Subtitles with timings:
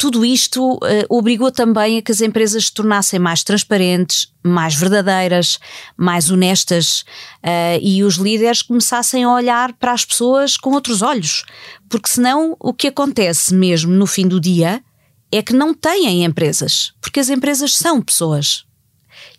[0.00, 0.80] tudo isto uh,
[1.10, 5.58] obrigou também a que as empresas se tornassem mais transparentes, mais verdadeiras,
[5.94, 7.04] mais honestas
[7.44, 11.44] uh, e os líderes começassem a olhar para as pessoas com outros olhos.
[11.86, 14.82] Porque senão o que acontece mesmo no fim do dia
[15.30, 18.64] é que não têm empresas, porque as empresas são pessoas.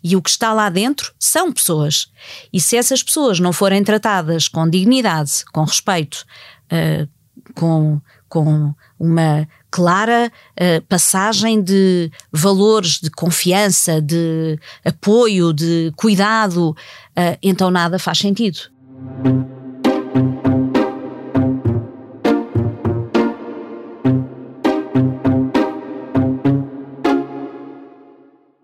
[0.00, 2.06] E o que está lá dentro são pessoas.
[2.52, 6.24] E se essas pessoas não forem tratadas com dignidade, com respeito,
[6.70, 7.08] uh,
[7.52, 8.00] com,
[8.32, 17.70] com uma clara uh, passagem de valores de confiança, de apoio, de cuidado, uh, então
[17.70, 18.58] nada faz sentido.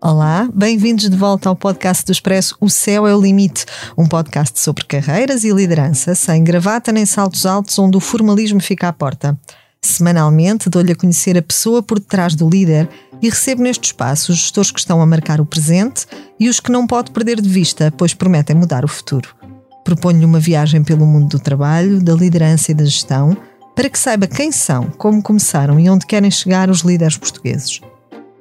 [0.01, 3.65] Olá, bem-vindos de volta ao podcast do Expresso O Céu é o Limite,
[3.95, 8.87] um podcast sobre carreiras e liderança, sem gravata nem saltos altos, onde o formalismo fica
[8.87, 9.37] à porta.
[9.83, 12.89] Semanalmente dou-lhe a conhecer a pessoa por detrás do líder
[13.21, 16.05] e recebo neste espaço os gestores que estão a marcar o presente
[16.39, 19.35] e os que não pode perder de vista, pois prometem mudar o futuro.
[19.83, 23.35] Proponho-lhe uma viagem pelo mundo do trabalho, da liderança e da gestão,
[23.75, 27.81] para que saiba quem são, como começaram e onde querem chegar os líderes portugueses.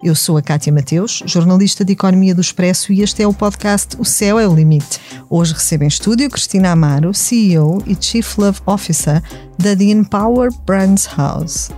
[0.00, 3.96] Eu sou a Kátia Mateus, jornalista de Economia do Expresso e este é o podcast
[3.98, 5.00] O Céu é o Limite.
[5.28, 9.20] Hoje recebo em estúdio Cristina Amaro, CEO e Chief Love Officer
[9.58, 11.70] da The Empower Brands House.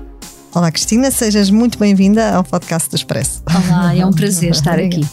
[0.54, 3.42] Olá Cristina, sejas muito bem-vinda ao podcast do Expresso.
[3.46, 5.06] Olá, é um prazer estar aqui.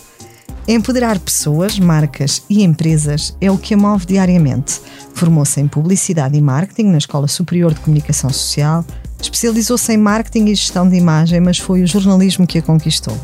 [0.67, 4.81] Empoderar pessoas, marcas e empresas é o que a move diariamente.
[5.13, 8.83] Formou-se em Publicidade e Marketing na Escola Superior de Comunicação Social,
[9.21, 13.17] Especializou-se em marketing e gestão de imagem, mas foi o jornalismo que a conquistou.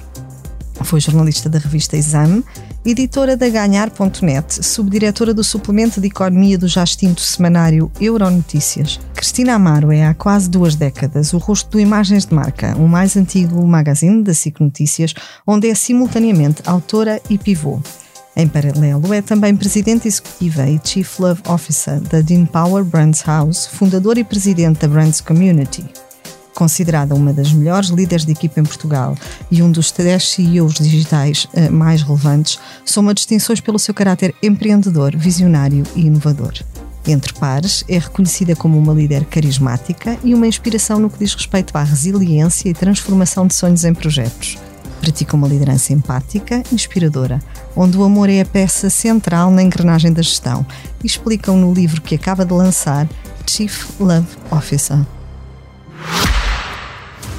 [0.84, 2.44] Foi jornalista da revista Exame,
[2.86, 9.00] editora da Ganhar.net, subdiretora do suplemento de economia do já extinto semanário Euronotícias.
[9.14, 13.16] Cristina Amaro é há quase duas décadas o rosto do Imagens de Marca, o mais
[13.16, 15.14] antigo magazine da SIC Notícias,
[15.48, 17.80] onde é simultaneamente autora e pivô.
[18.36, 23.68] Em paralelo, é também presidente executiva e Chief Love Officer da Dean Power Brands House,
[23.68, 25.86] fundador e presidente da Brands Community.
[26.56, 29.16] Considerada uma das melhores líderes de equipa em Portugal
[29.52, 35.16] e um dos 10 CEOs digitais uh, mais relevantes, soma distinções pelo seu caráter empreendedor,
[35.16, 36.54] visionário e inovador.
[37.06, 41.76] Entre pares, é reconhecida como uma líder carismática e uma inspiração no que diz respeito
[41.78, 44.58] à resiliência e transformação de sonhos em projetos
[45.04, 47.42] pratica uma liderança empática, inspiradora,
[47.76, 50.66] onde o amor é a peça central na engrenagem da gestão,
[51.04, 53.10] e explicam no livro que acaba de lançar,
[53.46, 55.06] Chief Love Officer.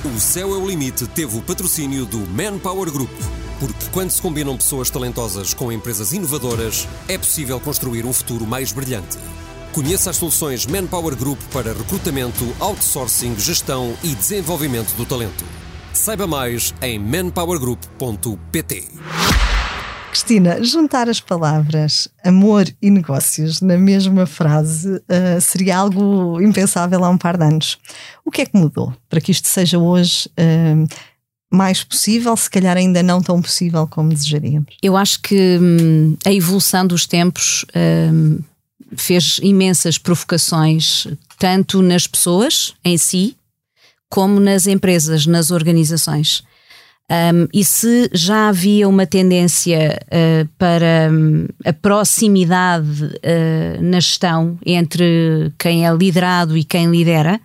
[0.04, 3.10] O Céu é o Limite teve o patrocínio do Manpower Group.
[3.58, 8.72] Porque quando se combinam pessoas talentosas com empresas inovadoras, é possível construir um futuro mais
[8.72, 9.16] brilhante.
[9.72, 15.63] Conheça as soluções Manpower Group para recrutamento, outsourcing, gestão e desenvolvimento do talento.
[15.94, 18.84] Saiba mais em manpowergroup.pt.
[20.10, 27.09] Cristina, juntar as palavras amor e negócios na mesma frase uh, seria algo impensável há
[27.09, 27.78] um par de anos.
[28.25, 30.87] O que é que mudou para que isto seja hoje uh,
[31.49, 34.76] mais possível, se calhar ainda não tão possível como desejaríamos?
[34.82, 37.65] Eu acho que hum, a evolução dos tempos
[38.12, 38.41] hum,
[38.97, 41.06] fez imensas provocações,
[41.38, 43.37] tanto nas pessoas em si,
[44.14, 46.44] como nas empresas, nas organizações.
[47.10, 54.56] Um, e se já havia uma tendência uh, para um, a proximidade uh, na gestão
[54.64, 57.41] entre quem é liderado e quem lidera,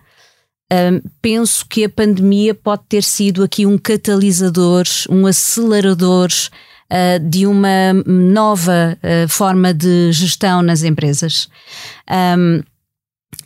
[0.72, 7.48] um, penso que a pandemia pode ter sido aqui um catalisador, um acelerador uh, de
[7.48, 8.96] uma nova
[9.28, 11.48] forma de gestão nas empresas.
[12.08, 12.62] Um,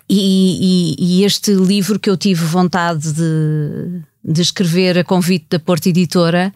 [0.09, 5.59] e, e, e, este livro que eu tive vontade de, de escrever a convite da
[5.59, 6.53] Porta Editora,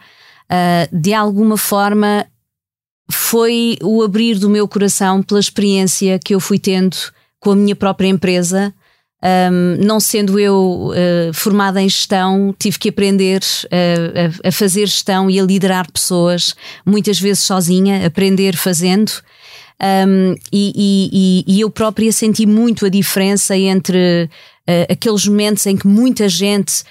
[0.50, 2.26] uh, de alguma forma
[3.10, 6.96] foi o abrir do meu coração pela experiência que eu fui tendo
[7.40, 8.74] com a minha própria empresa.
[9.20, 14.86] Um, não sendo eu uh, formada em gestão, tive que aprender uh, a, a fazer
[14.86, 16.54] gestão e a liderar pessoas,
[16.86, 19.10] muitas vezes sozinha, aprender fazendo.
[19.80, 24.28] Um, e, e, e, eu própria senti muito a diferença entre
[24.68, 26.82] uh, aqueles momentos em que muita gente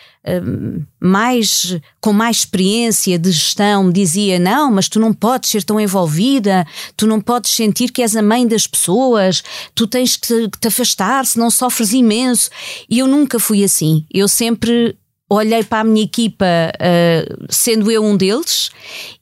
[0.99, 5.79] mais com mais experiência de gestão me dizia não, mas tu não podes ser tão
[5.79, 6.67] envolvida,
[6.97, 9.41] tu não podes sentir que és a mãe das pessoas,
[9.73, 12.49] tu tens que te, te afastar, senão sofres imenso.
[12.89, 14.05] E eu nunca fui assim.
[14.13, 14.97] Eu sempre
[15.29, 18.69] olhei para a minha equipa uh, sendo eu um deles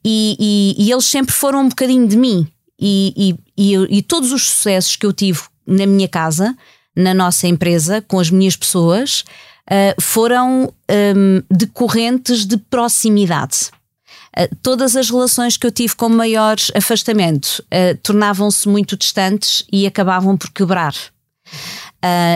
[0.04, 0.36] e,
[0.78, 2.46] e, e, eles sempre foram um bocadinho de mim
[2.78, 6.56] e, e, e, e todos os sucessos que eu tive na minha casa,
[6.94, 9.24] na nossa empresa, com as minhas pessoas,
[9.70, 13.70] uh, foram um, decorrentes de proximidade.
[14.36, 19.86] Uh, todas as relações que eu tive com maior afastamento uh, tornavam-se muito distantes e
[19.86, 20.94] acabavam por quebrar.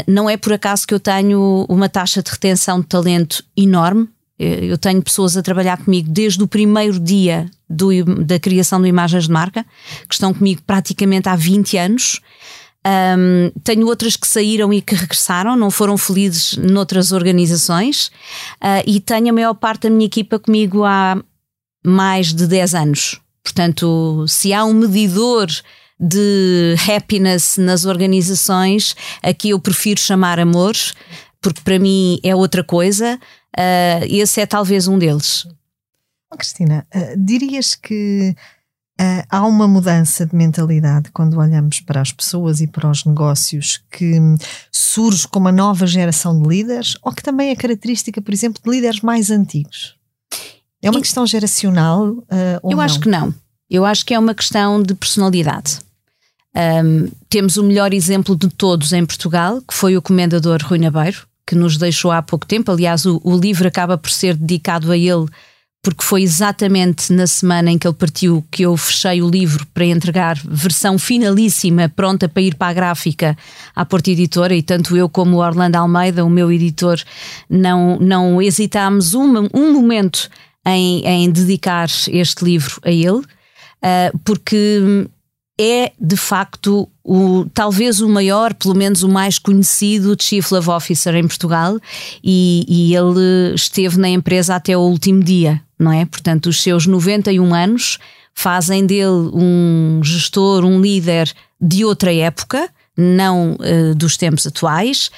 [0.06, 4.08] não é por acaso que eu tenho uma taxa de retenção de talento enorme.
[4.42, 7.90] Eu tenho pessoas a trabalhar comigo desde o primeiro dia do,
[8.25, 9.66] da criação de imagens de marca,
[10.08, 12.20] que estão comigo praticamente há 20 anos
[12.87, 18.06] um, tenho outras que saíram e que regressaram, não foram felizes noutras organizações,
[18.62, 21.22] uh, e tenho a maior parte da minha equipa comigo há
[21.84, 23.20] mais de 10 anos.
[23.42, 25.48] Portanto, se há um medidor
[25.98, 30.75] de happiness nas organizações, aqui eu prefiro chamar amor,
[31.42, 33.19] porque para mim é outra coisa.
[33.56, 35.47] Uh, esse é talvez um deles.
[36.37, 38.35] Cristina, uh, dirias que
[39.00, 43.82] Uh, há uma mudança de mentalidade quando olhamos para as pessoas e para os negócios
[43.91, 44.20] que
[44.70, 48.70] surge com uma nova geração de líderes ou que também é característica, por exemplo, de
[48.70, 49.97] líderes mais antigos?
[50.82, 52.08] É uma e, questão geracional?
[52.11, 52.26] Uh,
[52.62, 52.81] eu não?
[52.81, 53.35] acho que não.
[53.70, 55.79] Eu acho que é uma questão de personalidade.
[56.55, 61.26] Um, temos o melhor exemplo de todos em Portugal, que foi o comendador Rui Nabeiro,
[61.50, 62.70] que nos deixou há pouco tempo.
[62.70, 65.26] Aliás, o, o livro acaba por ser dedicado a ele
[65.82, 69.87] porque foi exatamente na semana em que ele partiu que eu fechei o livro para
[69.87, 73.37] entregar versão finalíssima, pronta para ir para a gráfica
[73.75, 77.00] à Porta Editora, e tanto eu como o Orlando Almeida, o meu editor,
[77.49, 80.29] não, não hesitámos um, um momento
[80.67, 85.08] em, em dedicar este livro a ele, uh, porque
[85.61, 91.15] é de facto o, talvez o maior, pelo menos o mais conhecido Chief Love Officer
[91.15, 91.79] em Portugal
[92.25, 96.07] e, e, ele esteve na empresa até o último dia, não é?
[96.07, 97.99] Portanto, os seus 91 anos
[98.33, 101.31] fazem dele um gestor, um líder
[101.61, 105.11] de outra época não uh, dos tempos atuais,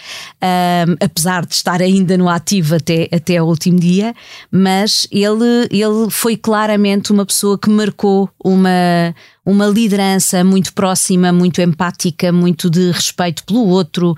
[1.01, 4.15] apesar de estar ainda no ativo até, até o último dia,
[4.51, 9.15] mas ele, ele foi claramente uma pessoa que marcou uma,
[9.45, 14.17] uma liderança muito próxima, muito empática, muito de respeito pelo outro,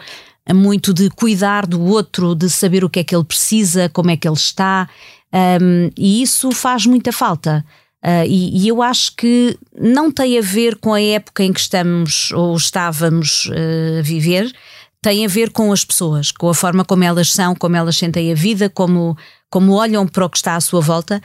[0.53, 4.17] muito de cuidar do outro, de saber o que é que ele precisa, como é
[4.17, 4.89] que ele está,
[5.35, 7.65] um, e isso faz muita falta.
[8.05, 11.61] Uh, e, e, eu acho que não tem a ver com a época em que
[11.61, 14.53] estamos ou estávamos uh, a viver,
[15.01, 18.31] tem a ver com as pessoas, com a forma como elas são, como elas sentem
[18.31, 19.17] a vida, como,
[19.49, 21.19] como olham para o que está à sua volta.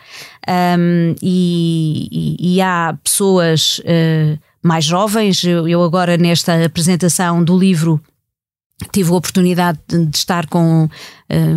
[0.77, 7.57] Um, e, e, e, há pessoas uh, mais jovens, eu, eu agora nesta apresentação do
[7.57, 8.01] livro
[8.91, 10.89] tive a oportunidade de estar com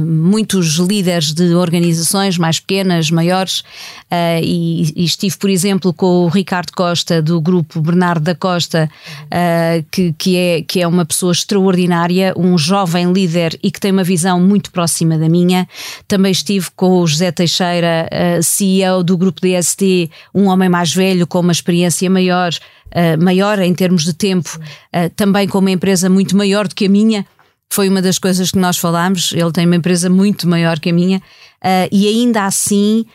[0.04, 6.28] muitos líderes de organizações mais pequenas, maiores, uh, e, e, estive, por exemplo, com o
[6.28, 8.90] Ricardo Costa, do grupo Bernardo da Costa,
[9.26, 13.92] uh, que, que, é, que é uma pessoa extraordinária, um jovem líder e que tem
[13.92, 15.66] uma visão muito próxima da minha.
[16.06, 18.08] Também estive com o José Teixeira,
[18.42, 22.52] CEO do grupo DST, um homem mais velho, com uma experiência maior
[22.92, 26.86] uh, maior em termos de tempo, uh, também com uma empresa muito maior do que
[26.86, 27.26] a minha.
[27.72, 29.32] Foi uma das coisas que nós falámos.
[29.32, 33.06] Ele tem uma empresa muito maior que a minha, uh, e ainda assim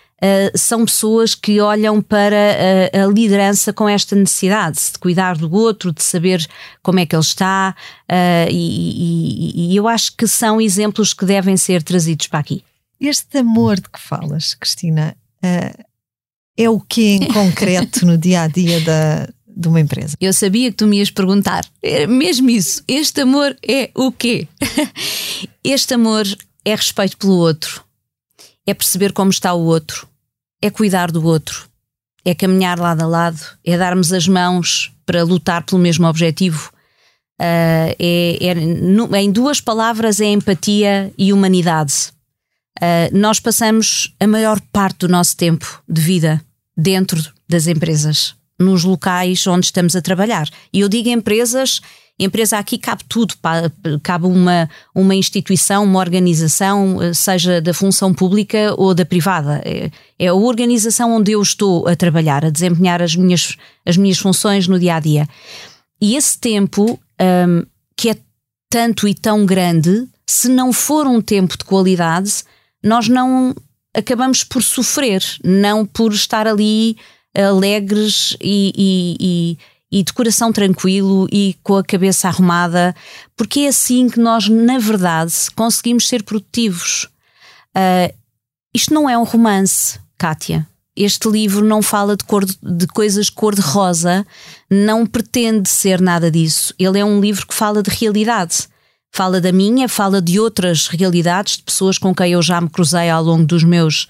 [0.56, 6.01] são pessoas que olham para a liderança com esta necessidade de cuidar do outro, de
[6.01, 6.44] saber
[6.81, 7.75] como é que ele está,
[8.50, 12.63] e, e, e eu acho que são exemplos que devem ser trazidos para aqui.
[13.00, 15.15] Este amor de que falas, Cristina,
[16.57, 20.16] é o que em concreto no dia a dia da, de uma empresa.
[20.21, 21.66] Eu sabia que tu me ias perguntar.
[21.81, 22.83] É mesmo isso.
[22.87, 24.47] Este amor é o quê?
[25.64, 26.26] este amor
[26.64, 27.83] é respeito pelo outro,
[28.66, 30.07] é perceber como está o outro,
[30.61, 31.68] é cuidar do outro,
[32.23, 36.71] é caminhar lado a lado, é darmos as mãos para lutar pelo mesmo objetivo.
[37.40, 42.11] Uh, é, é, em duas palavras, é empatia e humanidade.
[42.80, 46.44] Uh, nós passamos a maior parte do nosso tempo de vida
[46.76, 50.49] dentro das empresas nos locais onde estamos a trabalhar.
[50.73, 51.81] E eu digo empresas,
[52.19, 53.35] empresa aqui cabe tudo,
[54.02, 59.61] cabe uma, uma instituição, uma organização, eh, seja da função pública ou da privada.
[59.64, 64.18] É, é a organização onde eu estou a trabalhar, a desempenhar as minhas, as minhas
[64.18, 65.28] funções no dia a dia.
[66.02, 66.99] E esse tempo,
[67.47, 68.18] um, que é
[68.69, 72.44] tanto e tão grande, se não for um tempo de qualidade,
[72.83, 73.56] nós não
[73.95, 76.97] acabamos por sofrer, não por estar ali
[77.46, 82.96] alegres e, e, e, e de coração tranquilo e com a cabeça arrumada,
[83.36, 87.08] porque é assim que nós, na verdade, conseguimos ser produtivos.
[87.76, 88.14] Uh,
[88.74, 90.68] isto não é um romance, Kátia.
[90.96, 94.26] Este livro não fala de, cor de, coisas cor-de-rosa,
[94.70, 96.74] não pretende ser nada disso.
[96.80, 98.68] Ele é um livro que fala de realidade
[99.18, 103.10] Fala da minha, fala de outras realidades, de pessoas com quem eu já me cruzei
[103.10, 104.08] ao longo dos meus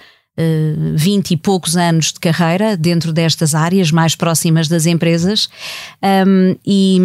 [0.95, 5.49] vinte uh, e poucos anos de carreira dentro destas áreas mais próximas das empresas.
[6.27, 6.99] Um, e,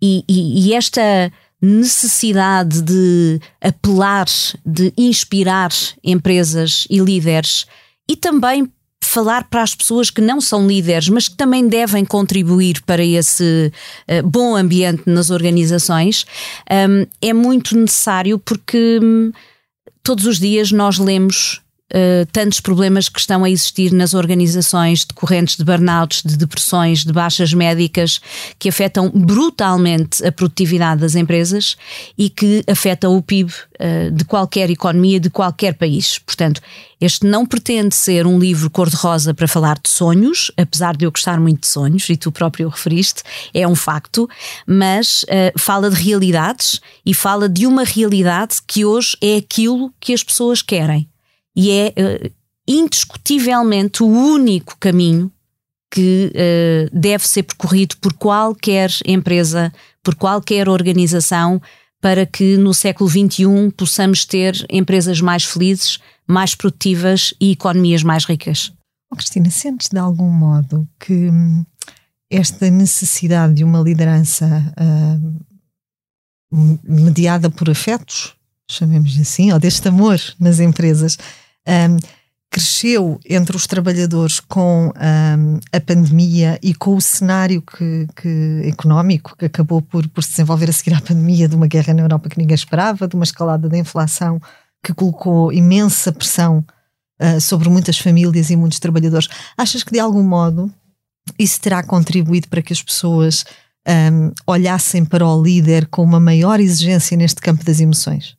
[0.00, 0.24] e,
[0.68, 4.26] e esta necessidade de apelar,
[4.64, 5.70] de inspirar
[6.04, 7.66] empresas e líderes
[8.08, 12.82] e também falar para as pessoas que não são líderes, mas que também devem contribuir
[12.82, 13.72] para esse
[14.08, 16.26] uh, bom ambiente nas organizações,
[16.70, 19.32] um, é muito necessário porque um,
[20.02, 21.60] todos os dias nós lemos
[21.92, 27.12] uh, tantos problemas que estão a existir nas organizações decorrentes de burnouts, de depressões, de
[27.12, 28.20] baixas médicas,
[28.58, 31.76] que afetam brutalmente a produtividade das empresas
[32.16, 36.18] e que afetam o PIB uh, eh, de qualquer economia, de qualquer país.
[36.18, 36.60] Portanto,
[37.00, 41.38] este não pretende ser um livro cor-de-rosa para falar de sonhos, apesar de eu gostar
[41.38, 43.22] muito de sonhos, e tu próprio o referiste,
[43.54, 44.28] é um facto,
[44.66, 50.12] mas uh, fala de realidades e fala de uma realidade que hoje é aquilo que
[50.12, 51.08] as pessoas querem
[51.58, 52.30] e é uh,
[52.68, 55.28] indiscutivelmente o único caminho
[55.90, 61.60] que uh, deve ser percorrido por qualquer empresa, por qualquer organização,
[62.00, 65.98] para que no século XXI possamos ter empresas mais felizes,
[66.28, 68.72] mais produtivas e economias mais ricas.
[69.10, 71.66] Oh, Cristina, sentes de algum modo que hum,
[72.30, 74.46] esta necessidade de uma liderança
[74.78, 75.38] uh,
[76.84, 78.36] mediada por afetos,
[78.70, 81.18] chamemos assim, ou deste amor nas empresas,
[81.68, 81.96] um,
[82.50, 89.36] cresceu entre os trabalhadores com um, a pandemia e com o cenário que, que, económico
[89.36, 92.28] que acabou por, por se desenvolver a seguir à pandemia, de uma guerra na Europa
[92.28, 94.40] que ninguém esperava, de uma escalada da inflação
[94.82, 96.64] que colocou imensa pressão
[97.20, 99.28] uh, sobre muitas famílias e muitos trabalhadores.
[99.56, 100.72] Achas que de algum modo
[101.38, 103.44] isso terá contribuído para que as pessoas
[103.86, 108.37] um, olhassem para o líder com uma maior exigência neste campo das emoções?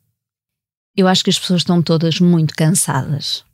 [0.96, 3.44] Eu acho que as pessoas estão todas muito cansadas.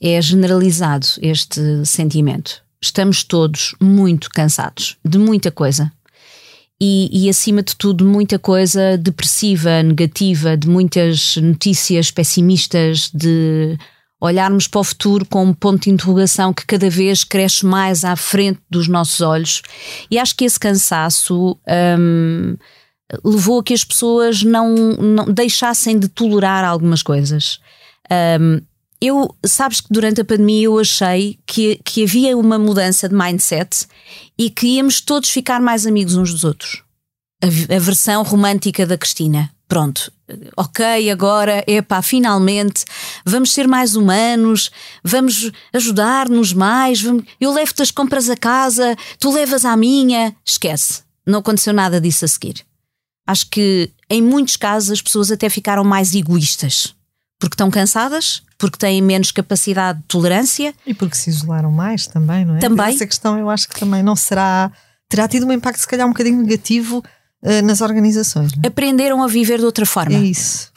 [0.00, 2.62] É generalizado este sentimento.
[2.82, 5.90] Estamos todos muito cansados de muita coisa.
[6.80, 13.78] E, e, acima de tudo, muita coisa depressiva, negativa, de muitas notícias pessimistas, de
[14.20, 18.16] olharmos para o futuro com um ponto de interrogação que cada vez cresce mais à
[18.16, 19.62] frente dos nossos olhos.
[20.10, 21.58] E acho que esse cansaço.
[21.98, 22.56] Hum,
[23.24, 27.60] levou a que as pessoas não, não deixassem de tolerar algumas coisas.
[28.40, 28.60] Um,
[29.00, 33.86] eu, sabes que durante a pandemia eu achei que, que havia uma mudança de mindset
[34.38, 36.82] e que íamos todos ficar mais amigos uns dos outros.
[37.42, 39.50] A, a versão romântica da Cristina.
[39.66, 40.12] Pronto,
[40.56, 42.84] ok, agora, epá, finalmente
[43.24, 44.70] vamos ser mais humanos,
[45.02, 50.36] vamos ajudar-nos mais, vamos, eu levo-te as compras a casa, tu levas à minha.
[50.44, 52.64] Esquece, não aconteceu nada disso a seguir.
[53.26, 56.94] Acho que em muitos casos as pessoas até ficaram mais egoístas.
[57.38, 60.74] Porque estão cansadas, porque têm menos capacidade de tolerância.
[60.86, 62.58] E porque se isolaram mais também, não é?
[62.58, 62.94] Também.
[62.94, 64.70] Essa questão eu acho que também não será.
[65.08, 67.02] terá tido um impacto, se calhar, um bocadinho negativo
[67.42, 68.52] uh, nas organizações.
[68.62, 68.68] É?
[68.68, 70.16] Aprenderam a viver de outra forma.
[70.16, 70.70] É isso.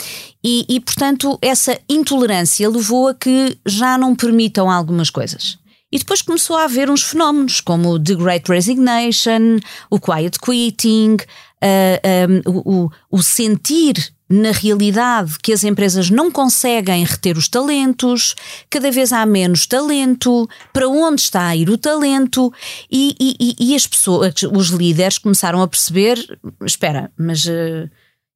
[0.43, 5.57] E, e, portanto, essa intolerância levou a que já não permitam algumas coisas.
[5.91, 11.17] E depois começou a haver uns fenómenos como The Great Resignation, o Quiet Quitting,
[11.63, 18.35] uh, um, o, o sentir na realidade que as empresas não conseguem reter os talentos,
[18.69, 22.53] cada vez há menos talento, para onde está a ir o talento,
[22.91, 26.17] e, e, e as pessoas, os líderes começaram a perceber:
[26.65, 27.89] espera, mas uh,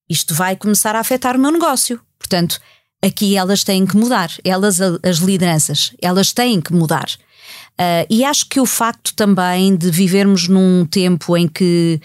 [0.09, 1.99] isto vai começar a afetar o meu negócio.
[2.17, 2.59] Portanto,
[3.03, 7.09] aqui elas têm que mudar, elas, as lideranças, elas têm que mudar.
[7.73, 11.99] Uh, e acho que o facto também de vivermos num tempo em que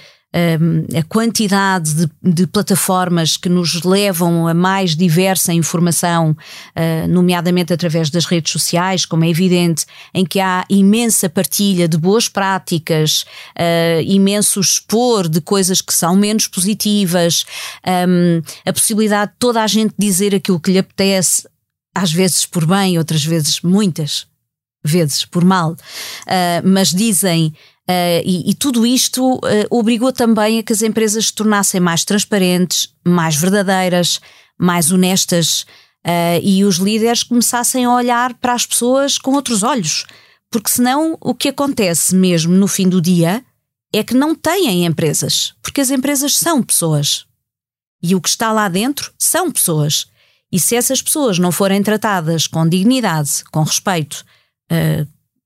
[0.95, 8.11] a quantidade de, de, plataformas que nos levam a mais diversa informação, uh, nomeadamente através
[8.11, 13.25] das redes sociais, como é evidente, em que há imensa partilha de boas práticas,
[13.59, 17.45] uh, imenso expor de coisas que são menos positivas,
[18.65, 21.49] a possibilidade de toda a gente dizer aquilo que lhe apetece,
[21.95, 24.27] às vezes por bem, outras vezes muitas
[24.85, 25.77] vezes por mal, uh,
[26.65, 27.53] mas dizem
[27.89, 29.41] Uh, e, e, tudo isto uh,
[29.71, 34.21] obrigou também a que as empresas se tornassem mais transparentes, mais verdadeiras,
[34.59, 35.63] mais honestas
[36.05, 40.05] uh, e os líderes começassem a olhar para as pessoas com outros olhos.
[40.51, 43.45] Porque senão o que acontece mesmo no fim do dia
[43.93, 47.25] é que não têm empresas, porque as empresas são pessoas.
[48.03, 50.07] E o que está lá dentro são pessoas.
[50.51, 54.25] E se essas pessoas não forem tratadas com dignidade, com respeito,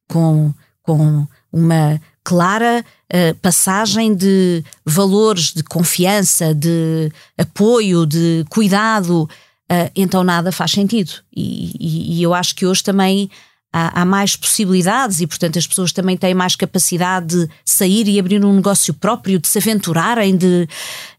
[0.09, 9.91] com, com uma clara uh, passagem de valores de confiança, de apoio, de cuidado, uh,
[9.97, 11.11] então nada faz sentido.
[11.35, 13.29] E, e, e, eu acho que hoje também
[13.73, 18.21] há, há, mais possibilidades e, portanto, as pessoas também têm mais capacidade de sair e
[18.21, 20.69] abrir um negócio próprio, de se aventurarem, de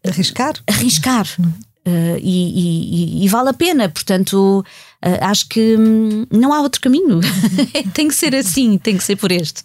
[0.08, 0.54] arriscar.
[0.66, 1.28] Arriscar.
[1.86, 4.64] Uh, e, e, vale a pena, portanto,
[5.20, 7.20] acho que hum, não há outro caminho.
[7.94, 9.62] tem que ser assim, tem que ser por este.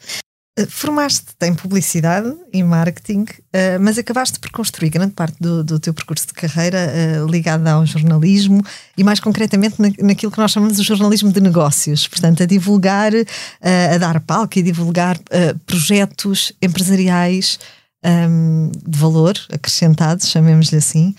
[0.71, 5.93] Formaste-te em publicidade e marketing, uh, mas acabaste por construir grande parte do, do teu
[5.93, 8.65] percurso de carreira uh, ligado ao jornalismo
[8.97, 12.09] e, mais concretamente, na, naquilo que nós chamamos de jornalismo de negócios.
[12.09, 15.19] Portanto, a divulgar, uh, a dar palco e divulgar
[15.67, 17.59] projetos empresariais
[18.03, 21.15] um, de valor acrescentados, chamemos-lhe assim,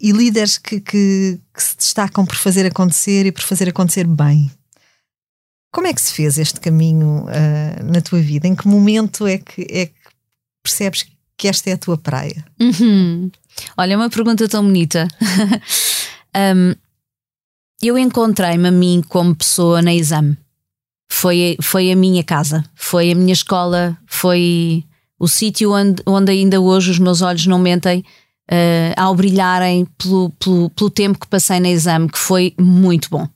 [0.00, 4.50] e líderes que, que, que se destacam por fazer acontecer e por fazer acontecer bem.
[5.74, 8.46] Como é que se fez este caminho uh, na tua vida?
[8.46, 9.92] Em que momento é que, é que
[10.62, 11.04] percebes
[11.36, 12.44] que esta é a tua praia?
[12.60, 13.28] Uhum.
[13.76, 15.08] Olha, uma pergunta tão bonita.
[16.56, 16.74] um,
[17.82, 20.38] eu encontrei-me a mim como pessoa na exame.
[21.10, 24.84] Foi, foi a minha casa, foi a minha escola, foi
[25.18, 28.04] o sítio onde, onde ainda hoje os meus olhos não mentem
[28.48, 33.28] uh, ao brilharem pelo, pelo, pelo tempo que passei na exame, que foi muito bom.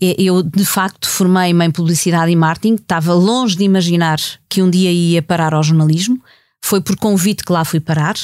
[0.00, 4.90] Eu, de facto, formei-me em publicidade e marketing, estava longe de imaginar que um dia
[4.90, 6.18] ia parar ao jornalismo.
[6.62, 8.14] Foi por convite que lá fui parar.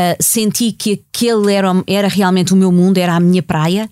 [0.00, 3.90] Uh, senti que aquele era, era realmente o meu mundo, era a minha praia.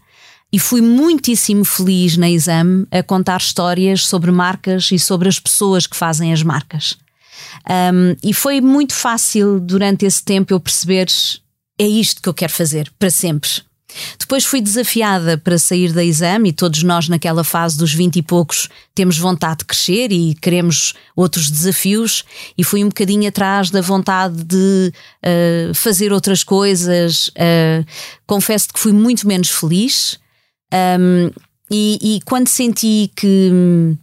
[0.50, 5.86] E fui muitíssimo feliz na exame a contar histórias sobre marcas e sobre as pessoas
[5.86, 6.96] que fazem as marcas.
[7.68, 11.08] Um, e foi muito fácil durante esse tempo eu perceber
[11.78, 13.50] é isto que eu quero fazer para sempre.
[14.18, 18.22] Depois fui desafiada para sair da exame e todos nós naquela fase dos 20 e
[18.22, 22.24] poucos temos vontade de crescer e queremos outros desafios
[22.56, 24.92] e fui um bocadinho atrás da vontade de
[25.24, 27.28] uh, fazer outras coisas.
[27.28, 27.84] Uh,
[28.26, 30.18] confesso que fui muito menos feliz
[31.00, 31.30] um,
[31.70, 33.96] e, e, quando senti que hum,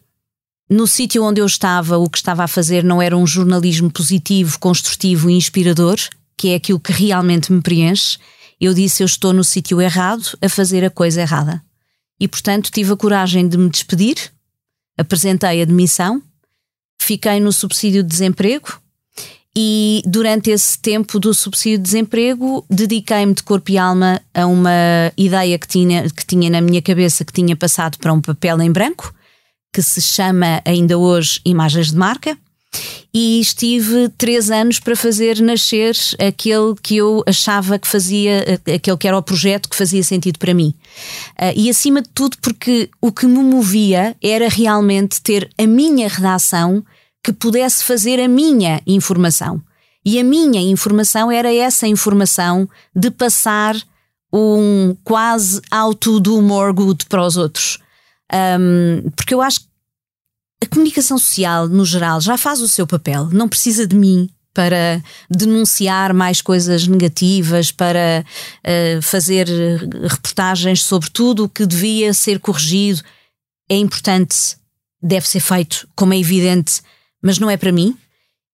[0.69, 4.59] no sítio onde eu estava o que estava a fazer não era um jornalismo positivo,
[4.59, 5.97] construtivo e inspirador,
[6.37, 8.17] que é aquilo que realmente me preenche
[8.59, 11.61] eu disse: Eu estou no sítio errado a fazer a coisa errada.
[12.19, 14.15] E, portanto, tive a coragem de me despedir,
[14.97, 16.21] apresentei a demissão,
[17.01, 18.79] fiquei no subsídio de desemprego
[19.57, 25.11] e, durante esse tempo do subsídio de desemprego, dediquei-me de corpo e alma a uma
[25.17, 28.71] ideia que tinha, que tinha na minha cabeça, que tinha passado para um papel em
[28.71, 29.13] branco,
[29.73, 32.37] que se chama ainda hoje Imagens de Marca
[33.13, 39.07] e estive três anos para fazer nascer aquele que eu achava que fazia, aquele que
[39.07, 40.73] era o projeto que fazia sentido para mim.
[41.39, 46.09] Uh, e acima de tudo, porque o que me movia era realmente ter a minha
[46.09, 46.83] redação
[47.23, 49.61] que pudesse fazer a minha informação.
[50.05, 53.75] E a minha informação era essa informação de passar
[54.31, 57.79] um quase auto do more good para os outros.
[58.31, 59.61] Um, porque eu acho
[60.63, 65.03] a comunicação social, no geral, já faz o seu papel, não precisa de mim para
[65.29, 68.23] denunciar mais coisas negativas, para
[68.65, 69.47] uh, fazer
[70.09, 73.01] reportagens sobre tudo o que devia ser corrigido.
[73.69, 74.55] É importante,
[75.03, 76.81] deve ser feito, como é evidente,
[77.21, 77.97] mas não é para mim.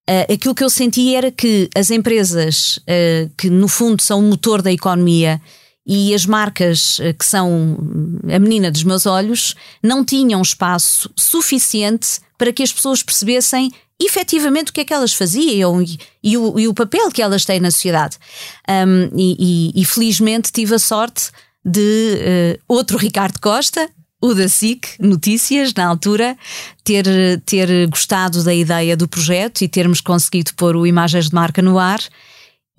[0.10, 4.24] Uh, aquilo que eu senti era que as empresas, uh, que no fundo são o
[4.24, 5.40] motor da economia
[5.86, 7.78] e as marcas eh, que são
[8.34, 14.70] a menina dos meus olhos não tinham espaço suficiente para que as pessoas percebessem efetivamente
[14.70, 17.60] o que é que elas faziam e, e, o, e o, papel que elas têm
[17.60, 18.18] na sociedade.
[18.68, 21.30] Um, e, e, felizmente tive a sorte
[21.64, 21.80] de
[22.60, 23.88] uh, outro Ricardo Costa,
[24.20, 26.36] o da SIC Notícias, na altura,
[26.84, 27.06] ter,
[27.46, 31.78] ter gostado da ideia do projeto e termos conseguido pôr o Imagens de Marca no
[31.78, 32.02] ar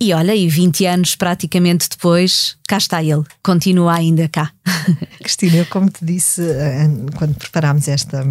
[0.01, 4.51] e olha, e 20 anos praticamente depois, cá está ele, continua ainda cá.
[5.19, 8.25] Cristina, eu como te disse eh, quando preparámos esta,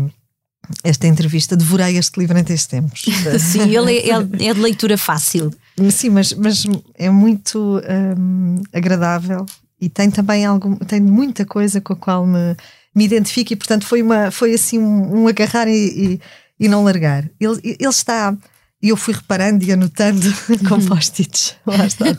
[0.85, 3.03] esta entrevista, devorei este livro em três tempos.
[3.41, 5.51] Sim, ele é, é, de leitura fácil.
[5.91, 7.81] Sim, mas, mas é muito
[8.19, 9.47] hum, agradável
[9.81, 12.57] e tem também algum, tem muita coisa com a qual me,
[12.95, 16.21] me identifico e portanto foi, uma, foi assim um, um agarrar e, e,
[16.61, 17.29] e, não largar.
[17.41, 18.37] Ele, ele está
[18.83, 20.27] e eu fui reparando e anotando
[20.69, 21.55] com post-its.
[21.65, 22.07] Lá está,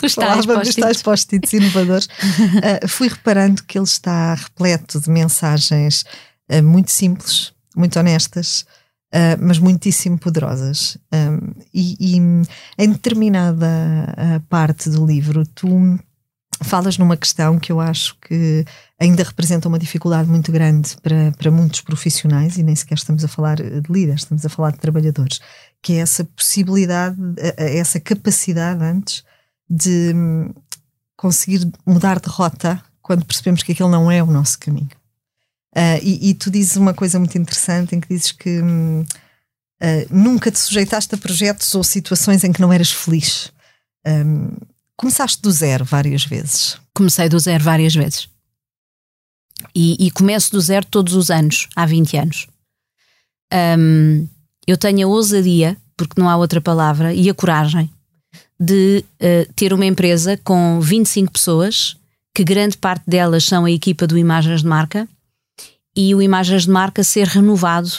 [0.62, 2.06] os tais post-its post inovadores.
[2.06, 6.06] uh, fui reparando que ele está repleto de mensagens
[6.50, 8.66] uh, muito simples, muito honestas,
[9.14, 10.98] uh, mas muitíssimo poderosas.
[11.14, 13.68] Um, e, e, em determinada
[14.48, 16.00] parte do livro, tu
[16.64, 18.64] falas numa questão que eu acho que
[19.00, 23.28] ainda representa uma dificuldade muito grande para, para muitos profissionais, e nem sequer estamos a
[23.28, 25.42] falar de líderes, estamos a falar de trabalhadores,
[25.84, 27.18] que é essa possibilidade,
[27.58, 29.24] essa capacidade antes
[29.70, 30.54] de hum,
[31.18, 34.90] conseguir mudar de rota quando percebemos que aquele não é o nosso caminho.
[35.76, 39.06] Uh, e, e, tu dizes uma coisa muito interessante em que dizes que uh,
[40.10, 43.52] nunca te sujeitaste a projetos ou situações em que não eras feliz.
[44.06, 44.56] Um,
[44.96, 46.78] começaste do zero várias vezes.
[46.94, 48.30] Comecei do zero várias vezes.
[49.76, 52.48] E, e começo do zero todos os anos, há 20 anos.
[53.52, 54.28] Um,
[54.68, 57.90] eu tenho a ousadia, porque não há outra palavra, e a coragem
[58.60, 61.98] de uh, ter uma empresa com 25 pessoas,
[62.34, 65.08] que grande parte delas são a equipa do Imagens de Marca,
[65.96, 67.92] e o Imagens de Marca ser renovado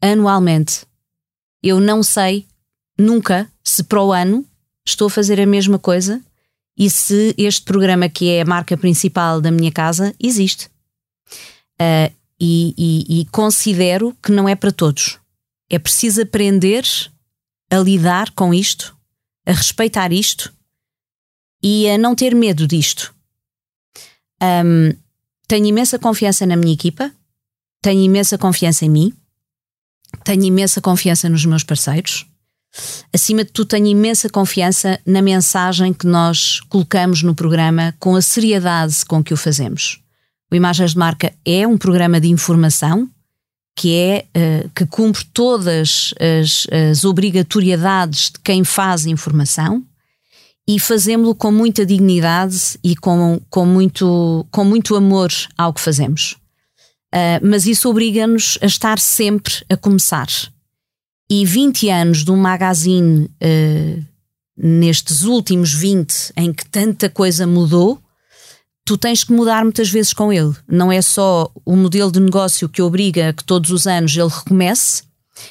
[0.00, 0.82] anualmente.
[1.62, 2.46] Eu não sei
[2.98, 4.44] nunca se para o ano
[4.86, 6.20] estou a fazer a mesma coisa
[6.76, 10.66] e se este programa, que é a marca principal da minha casa, existe.
[11.80, 15.19] Uh, e, e, e considero que não é para todos.
[15.70, 16.84] É preciso aprender
[17.70, 18.96] a lidar com isto,
[19.46, 20.52] a respeitar isto
[21.62, 23.14] e a não ter medo disto.
[24.42, 24.92] Um,
[25.46, 27.12] tenho imensa confiança na minha equipa,
[27.80, 29.12] tenho imensa confiança em mim,
[30.24, 32.26] tenho imensa confiança nos meus parceiros.
[33.12, 38.22] Acima de tudo, tenho imensa confiança na mensagem que nós colocamos no programa com a
[38.22, 40.00] seriedade com que o fazemos.
[40.50, 43.08] O Imagens de Marca é um programa de informação
[43.80, 49.82] que é uh, que cumpre todas as, as, obrigatoriedades de quem faz informação
[50.68, 56.32] e fazemos-lo com muita dignidade e com, com, muito, com muito amor ao que fazemos.
[57.14, 60.28] Uh, mas isso obriga-nos a estar sempre a começar.
[61.30, 64.04] E 20 anos de um magazine, uh,
[64.58, 67.98] nestes últimos 20, em que tanta coisa mudou,
[68.84, 70.54] tu tens que mudar muitas vezes com ele.
[70.68, 75.02] Não é só o modelo de negócio que obriga que todos os anos ele recomece,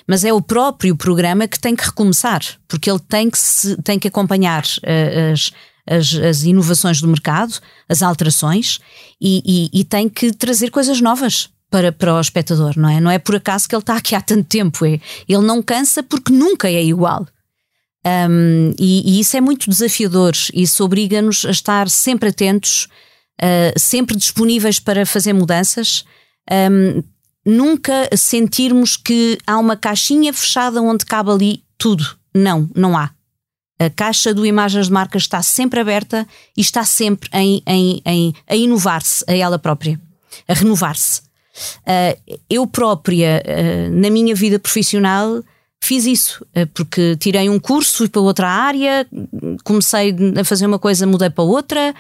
[0.07, 3.97] mas é o próprio programa que tem que recomeçar, porque ele tem que, se, tem
[3.97, 5.51] que acompanhar uh, as,
[5.87, 8.79] as, as, inovações do mercado, as alterações,
[9.19, 9.41] e,
[9.73, 11.49] e, e, tem que trazer coisas novas.
[11.71, 12.99] Para, para o espectador, não é?
[12.99, 16.01] Não é por acaso que ele está aqui há tanto tempo, é, ele não cansa
[16.01, 17.27] porque nunca é igual.
[18.03, 20.33] Um, e, e, isso é muito desafiador.
[20.51, 22.87] Isso obriga-nos a estar sempre atentos
[23.41, 26.05] uh, sempre disponíveis para fazer mudanças.
[26.51, 27.03] Um,
[27.45, 32.05] nunca sentirmos que há uma caixinha fechada onde cabe ali tudo.
[32.33, 33.11] Não, não há.
[33.79, 38.33] A caixa do Imagens de Marca está sempre aberta e está sempre em, em, em
[38.45, 39.99] a inovar-se a ela própria,
[40.47, 41.21] a renovar-se.
[41.87, 45.41] Uh, eu própria, uh, na minha vida profissional,
[45.81, 49.07] fiz isso, uh, porque tirei um curso, fui para outra área,
[49.63, 51.95] comecei a fazer uma coisa, mudei para outra.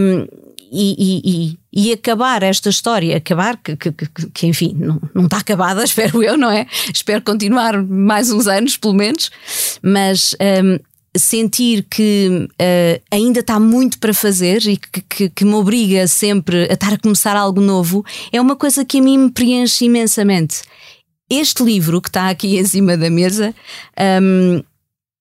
[0.00, 5.24] Um, e, e, e, acabar esta história, acabar, que, que, que, que, enfim, não, não
[5.24, 6.66] está acabada, espero eu, não é?
[6.92, 9.30] Espero continuar mais uns anos, pelo menos,
[9.82, 10.78] mas um,
[11.16, 16.74] sentir que uh, ainda está muito para fazer e que, que, me obriga sempre a
[16.74, 20.62] estar a começar algo novo é uma coisa que a mim me preenche imensamente.
[21.30, 23.54] Este livro que está aqui em cima da mesa
[24.22, 24.62] um,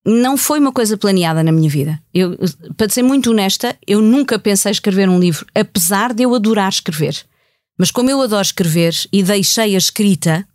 [0.10, 2.02] não foi uma coisa planeada na minha vida.
[2.14, 2.38] Eu,
[2.78, 7.26] para ser muito honesta, eu nunca pensei escrever um livro, apesar de eu adorar escrever.
[7.78, 10.48] Mas como eu adoro escrever e deixei a escrita,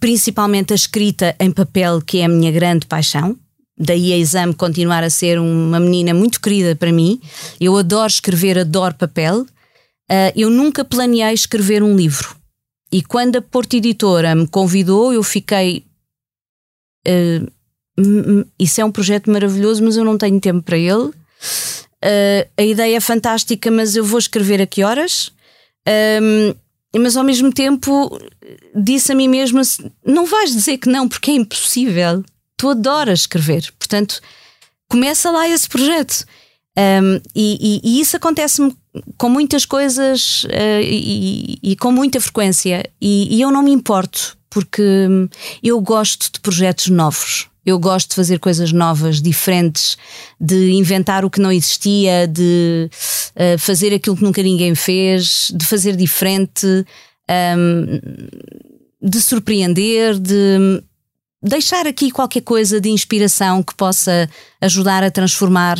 [0.00, 3.36] principalmente a escrita em papel, que é a minha grande paixão,
[3.78, 7.20] daí a exame continuar a ser uma menina muito querida para mim.
[7.60, 9.42] Eu adoro escrever, adoro papel.
[9.42, 12.34] Uh, eu nunca planeei escrever um livro.
[12.90, 15.84] E quando a Porta Editora me convidou, eu fiquei.
[17.06, 17.50] Uh,
[18.58, 21.10] isso é um projeto maravilhoso, mas eu não tenho tempo para ele.
[22.04, 25.30] Uh, a ideia é fantástica, mas eu vou escrever a que horas?
[26.20, 26.54] Um,
[26.98, 28.18] mas ao mesmo tempo
[28.74, 29.62] disse a mim mesma:
[30.04, 32.24] não vais dizer que não, porque é impossível.
[32.56, 34.20] Tu adoras escrever, portanto,
[34.88, 36.24] começa lá esse projeto.
[36.76, 38.74] Um, e, e, e, isso acontece-me
[39.18, 44.82] com muitas coisas uh, e, e, com muita frequência, e, eu não me importo, porque
[45.62, 47.51] eu gosto de projetos novos.
[47.64, 49.96] Eu gosto de fazer coisas novas, diferentes,
[50.40, 52.90] de inventar o que não existia, de
[53.36, 56.66] uh, fazer aquilo que nunca ninguém fez, de fazer diferente,
[57.56, 58.00] um,
[59.00, 60.82] de surpreender, de
[61.42, 64.28] deixar aqui qualquer coisa de inspiração que possa
[64.60, 65.78] ajudar a transformar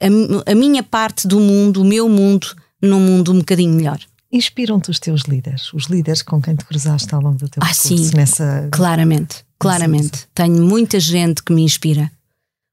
[0.00, 3.98] a, a minha parte do mundo, o meu mundo, num mundo um bocadinho melhor.
[4.30, 7.66] Inspiram-te os teus líderes, os líderes com quem te cruzaste ao longo do teu ah,
[7.66, 8.68] percurso sim, nessa.
[8.72, 10.26] Claramente, claramente.
[10.34, 12.10] Tenho muita gente que me inspira.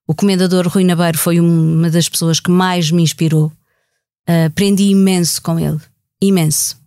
[0.08, 3.52] O comendador Rui Nabeiro foi uma das pessoas que mais me inspirou.
[4.28, 5.80] Uh, aprendi imenso com ele,
[6.22, 6.80] imenso.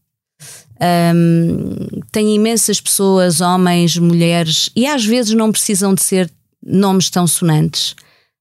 [0.80, 6.30] Um, tem imensas pessoas, homens, mulheres, e às vezes não precisam de ser
[6.64, 7.94] nomes tão sonantes.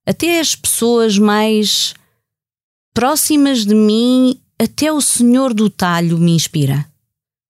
[0.05, 1.93] Até as pessoas mais
[2.93, 6.85] próximas de mim, até o senhor do talho me inspira.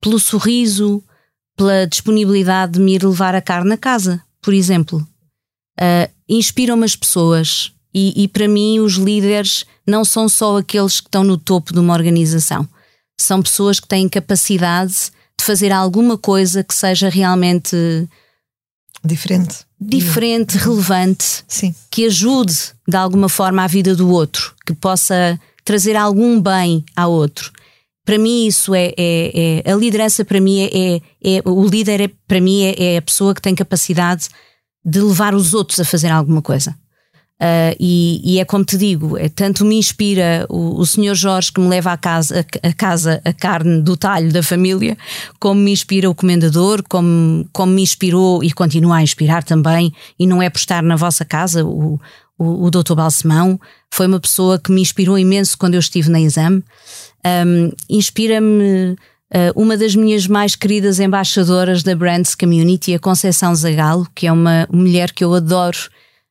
[0.01, 1.03] Pelo sorriso,
[1.55, 5.05] pela disponibilidade de me ir levar a carne a casa, por exemplo.
[5.79, 11.07] Uh, Inspiram-me as pessoas e, e para mim os líderes não são só aqueles que
[11.07, 12.67] estão no topo de uma organização.
[13.19, 17.75] São pessoas que têm capacidade de fazer alguma coisa que seja realmente
[19.03, 21.75] diferente, diferente, relevante, Sim.
[21.91, 22.55] que ajude
[22.87, 27.51] de alguma forma a vida do outro, que possa trazer algum bem ao outro.
[28.05, 31.01] Para mim isso é, é, é a liderança para mim é, é,
[31.37, 34.27] é o líder é, para mim é, é, a pessoa que tem capacidade
[34.83, 36.75] de levar os outros a fazer alguma coisa.
[37.41, 41.51] Uh, e, e, é como te digo, é, tanto me inspira o, o senhor Jorge
[41.51, 44.97] que me leva à casa, a, a, casa a carne do talho da família,
[45.39, 50.25] como me inspira o comendador, como, como me inspirou e continua a inspirar também, e
[50.25, 51.99] não é por estar na vossa casa, o,
[52.37, 53.59] o, o doutor Balsemão
[53.91, 56.63] foi uma pessoa que me inspirou imenso quando eu estive na exame.
[57.25, 58.95] Um, Inspira-me
[59.36, 64.31] Uh, uma das minhas mais queridas embaixadoras da Brands Community, a Conceição Zagalo, que é
[64.31, 65.89] uma mulher que eu adoro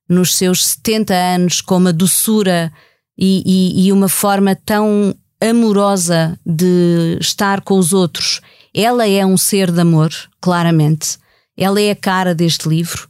[0.09, 2.73] nos seus 70 anos, com uma doçura
[3.19, 8.41] e, e, e uma forma tão amorosa de estar com os outros.
[8.73, 11.19] Ela é um ser de amor, claramente.
[11.57, 13.09] Ela é a cara deste livro.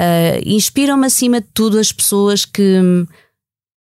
[0.00, 2.80] Uh, Inspiram-me acima de tudo as pessoas que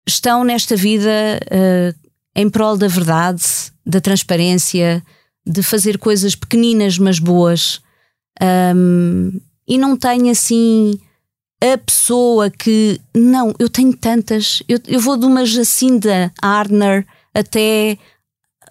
[0.06, 1.10] estão nesta vida
[1.46, 2.07] uh,
[2.38, 3.42] em prol da verdade,
[3.84, 5.02] da transparência,
[5.44, 7.80] de fazer coisas pequeninas mas boas.
[8.40, 11.00] Um, e não tenho assim
[11.60, 17.98] a pessoa que não, eu tenho tantas, eu, eu vou de uma Jacinda Ardner até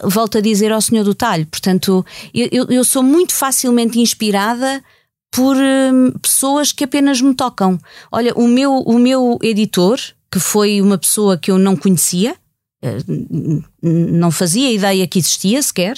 [0.01, 4.81] volto a dizer ao Senhor do Talho, portanto eu, eu sou muito facilmente inspirada
[5.29, 7.77] por hum, pessoas que apenas me tocam.
[8.09, 9.99] Olha, o meu, o meu editor,
[10.31, 12.33] que foi uma pessoa que eu não conhecia,
[13.81, 15.97] não fazia ideia que existia sequer,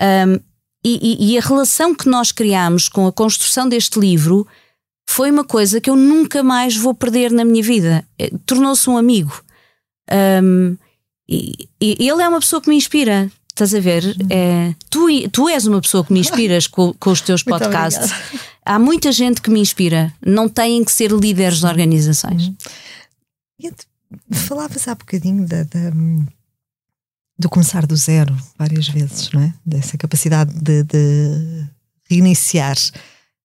[0.00, 0.40] um,
[0.84, 4.46] e, e, a relação que nós criámos com a construção deste livro
[5.08, 8.04] foi uma coisa que eu nunca mais vou perder na minha vida.
[8.18, 9.42] Eh, tornou-se um amigo.
[10.42, 10.76] Um,
[11.28, 13.30] e, e, ele é uma pessoa que me inspira.
[13.48, 14.04] Estás a ver?
[14.30, 18.12] É, tu, tu és uma pessoa que me inspiras com, com os teus podcasts.
[18.64, 20.14] Há muita gente que me inspira.
[20.24, 22.48] Não têm que ser líderes de organizações.
[22.48, 23.72] Uhum.
[24.30, 25.90] Falavas há bocadinho da, da
[27.38, 29.54] do começar do zero várias vezes, não é?
[29.64, 31.64] Dessa capacidade de, de
[32.10, 32.76] reiniciar.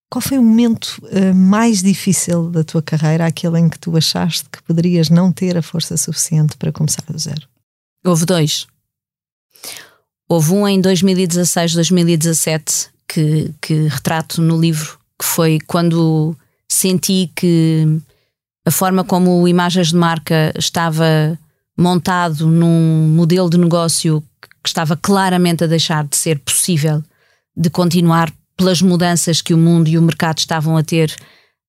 [0.10, 4.49] Qual foi o momento uh, mais difícil da tua carreira, aquele em que tu achaste
[4.49, 7.47] que poderias não ter a força suficiente para começar do zero?
[8.04, 8.65] Houve dois.
[10.28, 16.36] Houve um em 2016, 2017 que, que retrato no livro, que foi quando
[16.67, 18.02] senti que
[18.65, 21.38] a forma como Imagens de Marca estava
[21.78, 24.23] montado num modelo de negócio
[24.63, 27.04] que estava claramente a deixar de ser possível
[27.56, 31.13] de continuar pelas mudanças que o mundo e o mercado estavam a ter,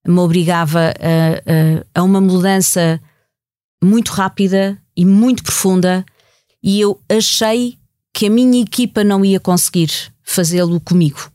[0.07, 3.01] me obrigava a, a, a uma mudança
[3.83, 6.05] muito rápida e muito profunda,
[6.63, 7.77] e eu achei
[8.13, 9.91] que a minha equipa não ia conseguir
[10.23, 11.29] fazê-lo comigo.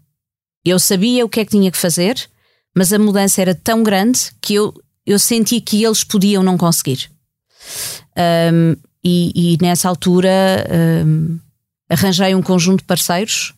[0.64, 2.28] Eu sabia o que é que tinha que fazer,
[2.74, 4.74] mas a mudança era tão grande que eu,
[5.10, 7.10] eu senti que eles podiam não conseguir.
[8.16, 10.30] Um, e, e, nessa altura
[11.04, 11.38] um,
[11.88, 13.52] arranjei um conjunto de parceiros,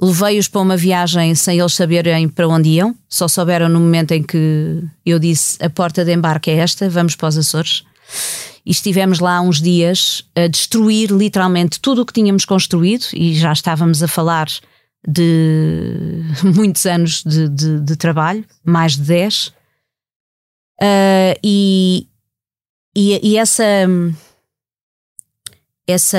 [0.00, 4.22] levei-os para uma viagem sem eles saberem para onde iam, só souberam no momento em
[4.22, 7.82] que eu disse a porta de embarque é esta, vamos para os Açores.
[8.64, 13.52] E estivemos lá uns dias a destruir literalmente tudo o que tínhamos construído e já
[13.52, 14.48] estávamos a falar
[15.06, 16.22] de
[16.54, 19.57] muitos anos de, de, de trabalho, mais de 10.
[20.80, 22.06] Uh, e,
[22.94, 23.64] e, e essa,
[25.86, 26.18] essa,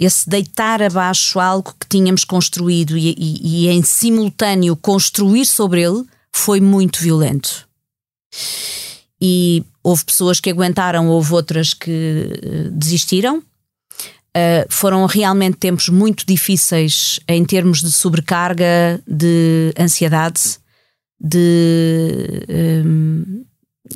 [0.00, 6.04] esse deitar abaixo algo que tínhamos construído e, e, e em simultâneo construir sobre ele
[6.34, 7.66] foi muito violento.
[9.20, 13.38] E houve pessoas que aguentaram, houve outras que eh, desistiram.
[13.38, 20.58] Uh, foram realmente tempos muito difíceis em termos de sobrecarga, de ansiedade,
[21.18, 22.42] de
[22.84, 23.45] um,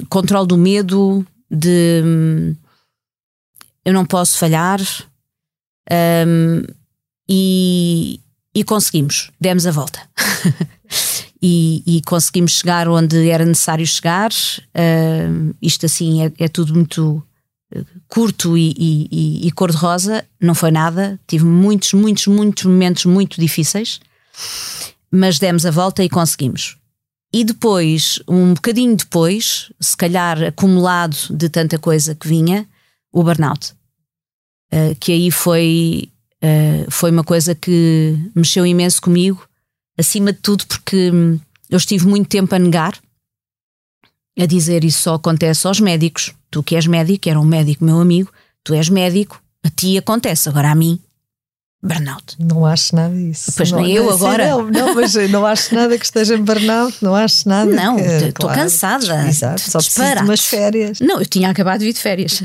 [0.09, 2.57] controle do medo, de hum,
[3.85, 4.81] eu não posso falhar
[6.27, 6.63] um,
[7.29, 8.21] e,
[8.55, 10.01] e, conseguimos, demos a volta.
[11.43, 14.31] e, e, conseguimos chegar onde era necessário chegar.
[14.31, 17.23] Uh, isto assim é, é, tudo muito
[18.09, 21.19] curto e, e, e cor-de-rosa, não foi nada.
[21.27, 24.01] Tive muitos, muitos, muitos momentos muito difíceis,
[25.11, 26.77] mas demos a volta e conseguimos.
[27.33, 32.67] E depois, um bocadinho depois, se calhar acumulado de tanta coisa que vinha,
[33.13, 33.73] o burnout.
[34.73, 36.11] Uh, que aí foi,
[36.43, 39.49] uh, foi uma coisa que mexeu imenso comigo,
[39.99, 41.39] acima de tudo porque hum,
[41.69, 42.99] eu estive muito tempo a negar,
[44.39, 46.33] a dizer isso só acontece aos médicos.
[46.51, 48.33] Tu que és médico, era um médico meu amigo,
[48.65, 51.01] tu és médico, a ti acontece, agora a mim
[51.83, 52.37] burnout.
[52.39, 53.53] Não acho nada disso.
[53.57, 54.49] Pois não, nem eu agora.
[54.49, 57.71] Não, não, mas não acho nada que esteja em burnout, não acho nada.
[57.71, 59.29] Não, estou claro, cansada.
[59.29, 61.01] Exato, só preciso de umas férias.
[61.01, 62.43] Não, eu tinha acabado de vir de férias.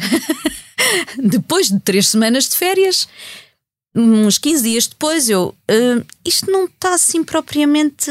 [1.22, 3.08] depois de três semanas de férias,
[3.96, 5.56] uns 15 dias depois, eu.
[5.70, 8.10] Uh, isto não está assim propriamente.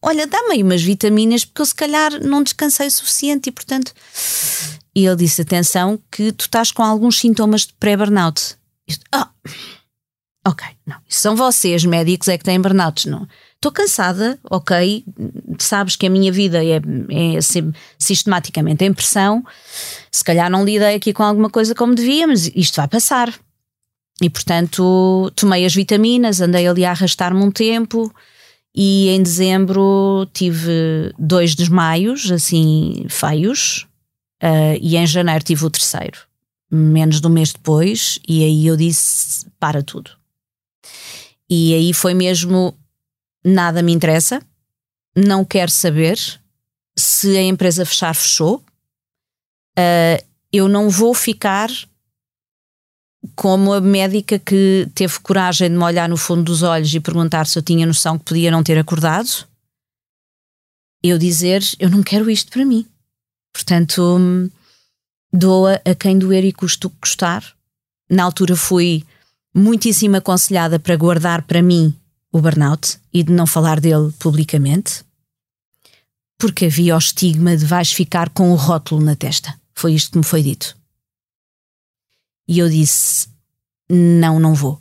[0.00, 3.94] Olha, dá-me aí umas vitaminas, porque eu se calhar não descansei o suficiente e, portanto.
[4.94, 8.56] E ele disse: atenção, que tu estás com alguns sintomas de pré-burnout.
[9.10, 9.30] Ah!
[10.44, 10.96] Ok, não.
[11.08, 13.28] São vocês, médicos, é que têm burnouts, não.
[13.54, 15.04] Estou cansada, ok.
[15.58, 17.38] Sabes que a minha vida é, é
[17.96, 19.44] sistematicamente em pressão.
[20.10, 23.32] Se calhar não lidei aqui com alguma coisa como devia, mas isto vai passar.
[24.20, 28.12] E portanto, tomei as vitaminas, andei ali a arrastar-me um tempo.
[28.74, 33.86] E em dezembro tive dois desmaios, assim, feios.
[34.42, 36.18] Uh, e em janeiro tive o terceiro,
[36.68, 38.18] menos de um mês depois.
[38.26, 40.21] E aí eu disse: para tudo
[41.48, 42.76] e aí foi mesmo:
[43.44, 44.42] nada me interessa,
[45.16, 46.18] não quero saber.
[46.96, 48.62] Se a empresa fechar, fechou.
[49.78, 51.70] Uh, eu não vou ficar
[53.34, 57.46] como a médica que teve coragem de me olhar no fundo dos olhos e perguntar
[57.46, 59.46] se eu tinha noção que podia não ter acordado.
[61.02, 62.86] Eu dizer: eu não quero isto para mim.
[63.52, 64.50] Portanto,
[65.32, 67.44] doa a quem doer e custo custar.
[68.10, 69.04] Na altura fui
[69.54, 71.94] muitíssimo aconselhada para guardar para mim
[72.32, 75.04] o burnout e de não falar dele publicamente,
[76.38, 79.54] porque havia o estigma de vais ficar com o rótulo na testa.
[79.74, 80.76] Foi isto que me foi dito.
[82.48, 83.28] E eu disse:
[83.88, 84.80] não, não vou.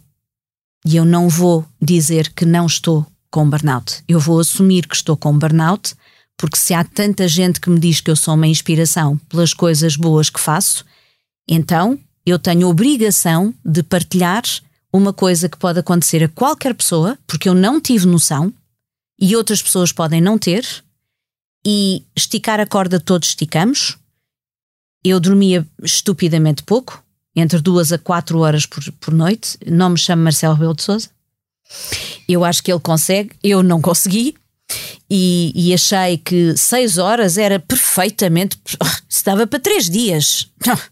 [0.86, 4.04] E eu não vou dizer que não estou com burnout.
[4.08, 5.94] Eu vou assumir que estou com burnout,
[6.36, 9.96] porque se há tanta gente que me diz que eu sou uma inspiração pelas coisas
[9.96, 10.84] boas que faço,
[11.48, 14.44] então eu tenho obrigação de partilhar
[14.94, 18.54] uma coisa que pode acontecer a qualquer pessoa, porque eu não tive noção
[19.20, 20.66] e outras pessoas podem não ter,
[21.66, 23.98] e esticar a corda todos esticamos.
[25.04, 27.04] Eu dormia estupidamente pouco,
[27.36, 29.58] entre duas a quatro horas por, por noite.
[29.66, 31.10] Não me chamo Marcelo Rebelo de Souza.
[32.28, 34.36] Eu acho que ele consegue, eu não consegui.
[35.10, 38.58] E, e achei que seis horas era perfeitamente.
[39.10, 40.50] Estava para três dias.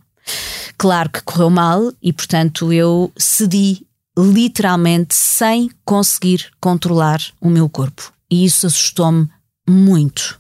[0.80, 3.86] Claro que correu mal e, portanto, eu cedi
[4.18, 8.14] literalmente sem conseguir controlar o meu corpo.
[8.32, 9.28] E isso assustou-me
[9.68, 10.40] muito.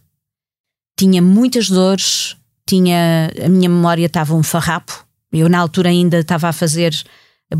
[0.97, 5.05] Tinha muitas dores, tinha a minha memória estava um farrapo.
[5.33, 6.93] Eu na altura ainda estava a fazer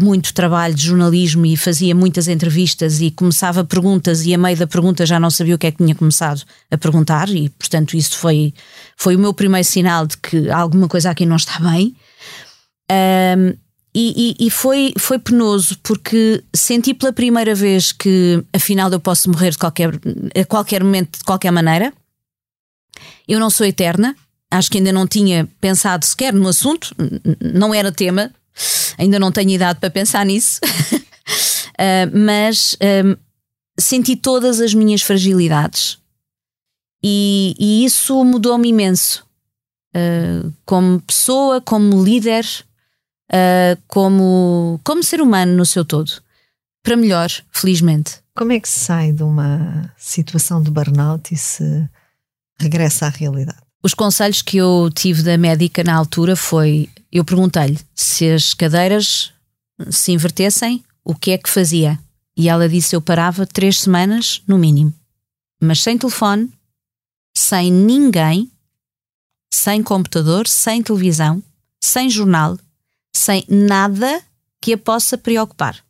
[0.02, 4.68] muito trabalho de jornalismo e fazia muitas entrevistas e começava perguntas e a meio da
[4.68, 8.16] pergunta já não sabia o que é que tinha começado a perguntar e portanto isso
[8.18, 8.54] foi
[8.96, 11.96] foi o meu primeiro sinal de que alguma coisa aqui não está bem
[12.92, 13.54] um,
[13.94, 19.30] e, e, e, foi, foi penoso porque senti pela primeira vez que afinal eu posso
[19.30, 21.92] morrer de qualquer, a qualquer momento, de qualquer maneira.
[23.28, 24.16] Eu não sou eterna,
[24.52, 26.96] acho que ainda não tinha pensado sequer no assunto,
[27.42, 28.32] não era tema,
[28.98, 33.16] ainda não tenho idade para pensar nisso, uh, mas um,
[33.80, 35.98] senti todas as minhas fragilidades
[37.04, 39.26] e, e isso mudou-me imenso.
[39.96, 42.46] Uh, como pessoa, como líder,
[43.32, 46.12] uh, como, como ser humano no seu todo.
[46.84, 48.22] Para melhor, felizmente.
[48.36, 51.90] Como é que se sai de uma situação de burnout e se
[52.58, 53.60] regressa à realidade?
[53.84, 59.34] Os conselhos que eu tive da médica na altura foi: eu perguntei-lhe se as cadeiras
[59.90, 62.00] se invertessem, o que é que fazia?
[62.36, 64.94] E ela disse: eu parava três semanas no mínimo,
[65.62, 66.52] mas sem telefone,
[67.36, 68.52] sem ninguém,
[69.54, 71.44] sem computador, sem televisão,
[71.82, 72.58] sem jornal,
[73.16, 74.22] sem nada
[74.62, 75.84] que a possa preocupar.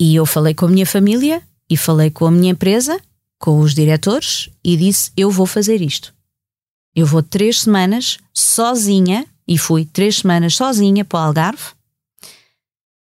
[0.00, 3.00] E eu falei com a minha família e falei com a minha empresa,
[3.38, 6.14] com os diretores e disse: Eu vou fazer isto.
[6.94, 11.72] Eu vou três semanas sozinha, e fui três semanas sozinha para o Algarve.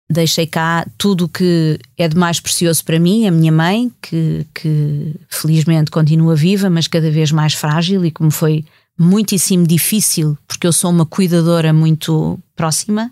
[0.08, 4.46] Deixei cá tudo o que é de mais precioso para mim, a minha mãe, que,
[4.54, 8.64] que felizmente continua viva, mas cada vez mais frágil, e como foi
[8.98, 13.10] muitíssimo difícil, porque eu sou uma cuidadora muito próxima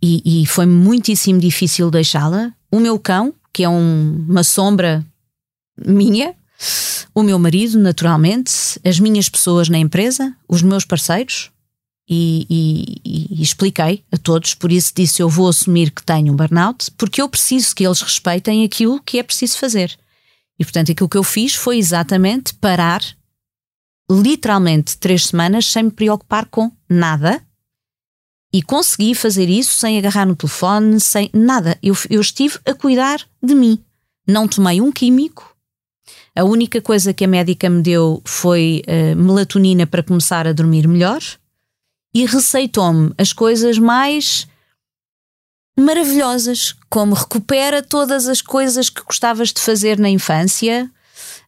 [0.00, 2.52] e, e foi muitíssimo difícil deixá-la.
[2.70, 5.04] O meu cão, que é um, uma sombra
[5.86, 6.34] minha,
[7.14, 8.52] o meu marido, naturalmente,
[8.84, 11.50] as minhas pessoas na empresa, os meus parceiros,
[12.08, 16.36] e, e, e, expliquei a todos, por isso disse eu vou assumir que tenho um
[16.36, 19.94] burnout, porque eu preciso que eles respeitem aquilo que é preciso fazer.
[20.58, 23.02] E portanto aquilo que eu fiz foi exatamente parar
[24.10, 27.42] literalmente três semanas sem me preocupar com nada
[28.52, 31.78] e consegui fazer isso sem agarrar no telefone, sem nada.
[31.82, 33.82] Eu, eu estive a cuidar de mim.
[34.26, 35.54] Não tomei um químico.
[36.34, 40.86] A única coisa que a médica me deu foi uh, melatonina para começar a dormir
[40.86, 41.20] melhor
[42.14, 44.46] e receitou-me as coisas mais
[45.78, 50.90] maravilhosas, como recupera todas as coisas que gostavas de fazer na infância,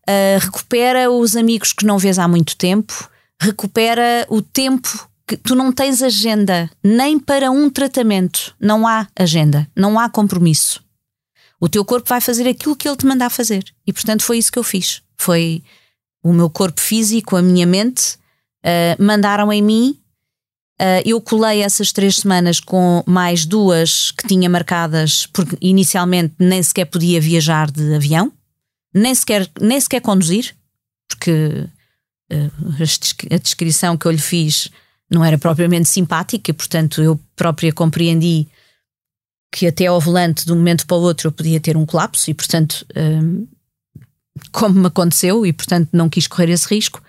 [0.08, 3.08] uh, recupera os amigos que não vês há muito tempo,
[3.40, 9.68] recupera o tempo que tu não tens agenda nem para um tratamento, não há agenda,
[9.76, 10.82] não há compromisso.
[11.60, 13.64] O teu corpo vai fazer aquilo que ele te mandar fazer.
[13.86, 15.02] E portanto foi isso que eu fiz.
[15.16, 15.62] Foi
[16.22, 18.16] o meu corpo físico, a minha mente,
[18.64, 20.00] uh, mandaram em mim
[20.80, 26.62] Uh, eu colei essas três semanas com mais duas que tinha marcadas, porque inicialmente nem
[26.62, 28.32] sequer podia viajar de avião,
[28.92, 30.54] nem sequer, nem sequer conduzir,
[31.08, 31.68] porque
[32.32, 34.70] uh, a descrição que eu lhe fiz
[35.10, 38.46] não era propriamente simpática, portanto eu própria compreendi
[39.52, 42.30] que até ao volante de um momento para o outro eu podia ter um colapso
[42.30, 43.44] e portanto ah,
[44.52, 47.02] como me aconteceu e portanto não quis correr esse risco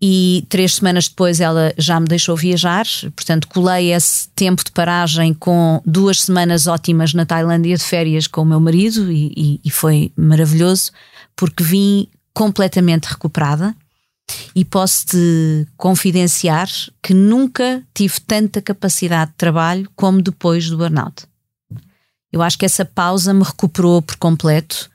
[0.00, 2.86] e três semanas depois ela já me deixou viajar,
[3.16, 8.42] portanto colei esse tempo de paragem com duas semanas ótimas na Tailândia de férias com
[8.42, 10.92] o meu marido e, e, e foi maravilhoso
[11.34, 13.74] porque vim completamente recuperada.
[14.54, 16.68] E posso-te confidenciar
[17.02, 21.24] que nunca tive tanta capacidade de trabalho como depois do burnout.
[22.30, 24.90] Eu acho que essa pausa me recuperou por completo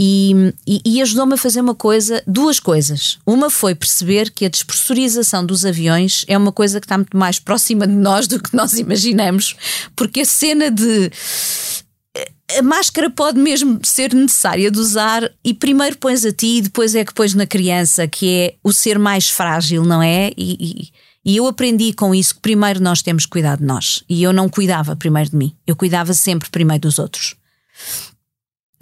[0.00, 3.18] e, e, e ajudou-me a fazer uma coisa, duas coisas.
[3.26, 7.38] Uma foi perceber que a despressurização dos aviões é uma coisa que está muito mais
[7.38, 9.56] próxima de nós do que nós imaginamos,
[9.96, 11.10] porque a cena de
[12.56, 16.94] a máscara pode mesmo ser necessária de usar e primeiro pões a ti e depois
[16.94, 20.30] é que pões na criança, que é o ser mais frágil, não é?
[20.36, 24.02] E, e, e, eu aprendi com isso que primeiro nós temos que cuidar de nós.
[24.08, 27.36] E eu não cuidava primeiro de mim, eu cuidava sempre primeiro dos outros.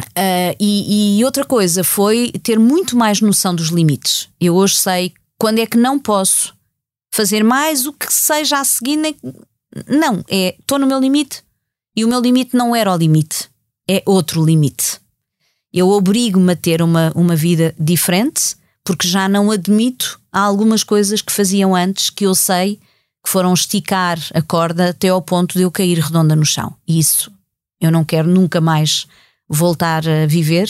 [0.01, 4.28] Uh, e, e, outra coisa foi ter muito mais noção dos limites.
[4.40, 6.55] Eu hoje sei quando é que não posso
[7.11, 8.99] fazer mais o que seja a seguir.
[9.88, 11.42] Não, é estou no meu limite
[11.97, 13.49] e o meu limite não era o limite,
[13.88, 15.01] é outro limite.
[15.72, 21.32] Eu obrigo-me a ter uma, uma vida diferente porque já não admito algumas coisas que
[21.32, 22.78] faziam antes que eu sei
[23.24, 26.74] que foram esticar a corda até ao ponto de eu cair redonda no chão.
[26.86, 27.32] E isso
[27.80, 29.07] eu não quero nunca mais
[29.49, 30.68] voltar a viver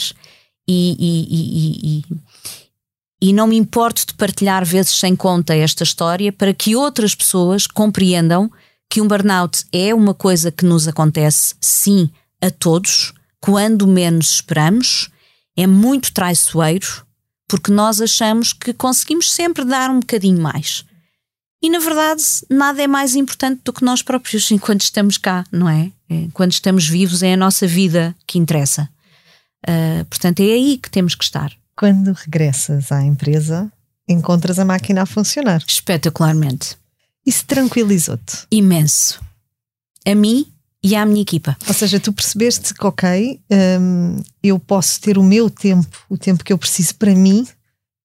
[0.69, 6.53] e, e, e, e, não me importo de partilhar vezes sem conta esta história para
[6.53, 8.51] que outras pessoas compreendam
[8.91, 12.11] que um burnout é uma coisa que nos acontece, sim,
[12.41, 15.09] a todos, quando menos esperamos,
[15.57, 17.05] é muito traiçoeiro,
[17.49, 20.85] porque nós achamos que conseguimos sempre dar um bocadinho mais.
[21.67, 25.69] E na verdade, nada é mais importante do que nós próprios enquanto estamos cá, não
[25.69, 25.91] é?
[26.09, 28.89] é quando estamos vivos, é a nossa vida que interessa.
[29.69, 31.53] Uh, portanto, é aí que temos que estar.
[31.77, 33.69] Quando regressas à empresa,
[34.09, 35.61] encontras a máquina a funcionar.
[35.67, 36.79] Espetacularmente.
[37.27, 38.47] Isso tranquilizou-te?
[38.49, 39.21] Imenso.
[40.07, 40.47] A mim
[40.85, 41.57] e à minha equipa.
[41.67, 43.41] Ou seja, tu percebeste que, ok,
[43.81, 47.45] um, eu posso ter o meu tempo, o tempo que eu preciso para mim,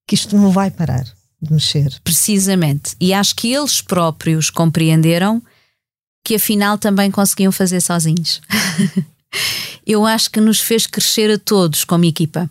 [0.07, 1.05] que isto não vai parar
[1.41, 1.99] de mexer.
[2.03, 2.95] Precisamente.
[2.99, 5.41] E acho que eles próprios compreenderam
[6.23, 8.41] que afinal também conseguiam fazer sozinhos.
[9.85, 12.49] Eu acho que nos fez crescer a todos como equipa.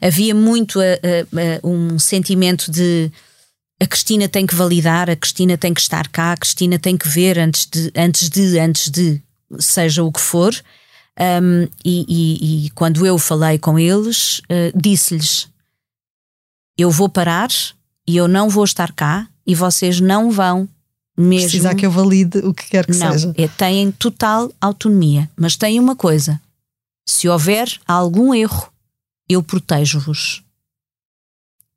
[0.00, 3.10] Havia muito a, a, a, um sentimento de
[3.82, 7.08] a Cristina tem que validar, a Cristina tem que estar cá, a Cristina tem que
[7.08, 9.22] ver antes de, antes de, antes de,
[9.58, 10.54] seja o que for.
[11.18, 15.48] Um, e, e, e, quando eu falei com eles, uh, disse-lhes:
[16.76, 17.48] Eu vou parar
[18.10, 20.68] e eu não vou estar cá e vocês não vão
[21.16, 21.48] mesmo.
[21.48, 23.32] Precisar que eu valide o que quer que não, seja.
[23.36, 25.30] É, têm total autonomia.
[25.36, 26.42] Mas tem uma coisa:
[27.08, 28.68] se houver algum erro,
[29.28, 30.42] eu protejo-vos.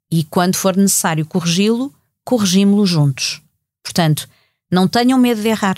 [0.09, 1.93] E quando for necessário corrigi-lo,
[2.25, 3.39] corrigimos-lo juntos.
[3.83, 4.27] Portanto,
[4.71, 5.77] não tenham medo de errar.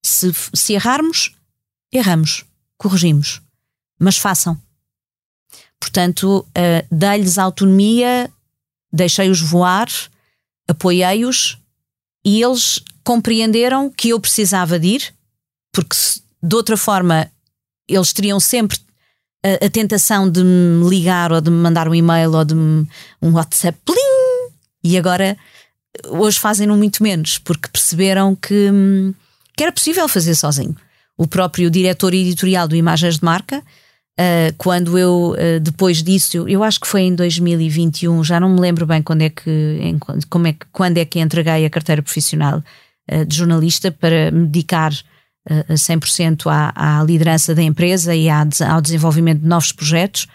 [0.00, 1.34] Se, se errarmos,
[1.92, 2.44] erramos,
[2.76, 3.42] corrigimos.
[3.98, 4.56] Mas façam.
[5.80, 8.30] Portanto, uh, dei-lhes autonomia
[8.92, 9.88] deixei-os voar,
[10.66, 11.58] apoiei-os
[12.24, 15.14] e eles compreenderam que eu precisava de ir,
[15.72, 15.96] porque
[16.42, 17.30] de outra forma
[17.88, 18.78] eles teriam sempre
[19.42, 22.86] a, a, tentação de me ligar ou de me mandar um e-mail ou de me,
[23.22, 24.52] um WhatsApp plim,
[24.84, 25.36] e agora
[26.08, 28.70] hoje fazem-no muito menos porque perceberam que,
[29.56, 30.76] que era possível fazer sozinho.
[31.16, 33.62] O próprio diretor editorial do Imagens de Marca,
[34.18, 38.50] uh, quando eu, uh, depois disso, eu, eu, acho que foi em 2021, já não
[38.50, 39.98] me lembro bem quando é que, em,
[40.28, 42.62] como é, quando é que entreguei a carteira profissional
[43.10, 44.92] uh, de jornalista para me dedicar
[45.50, 50.26] a 100% à, à liderança da empresa e à, ao desenvolvimento de novos projetos.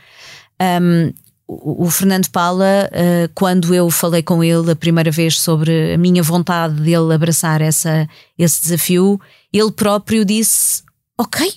[0.59, 1.13] Um,
[1.47, 5.97] o, o Fernando Paula, uh, quando eu falei com ele a primeira vez sobre a
[5.97, 8.07] minha vontade dele abraçar essa,
[8.37, 9.19] esse desafio,
[9.51, 10.83] ele próprio disse:
[11.17, 11.53] Ok,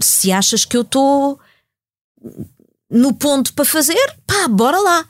[0.00, 1.38] se achas que eu estou
[2.90, 5.06] no ponto para fazer, pá, bora lá.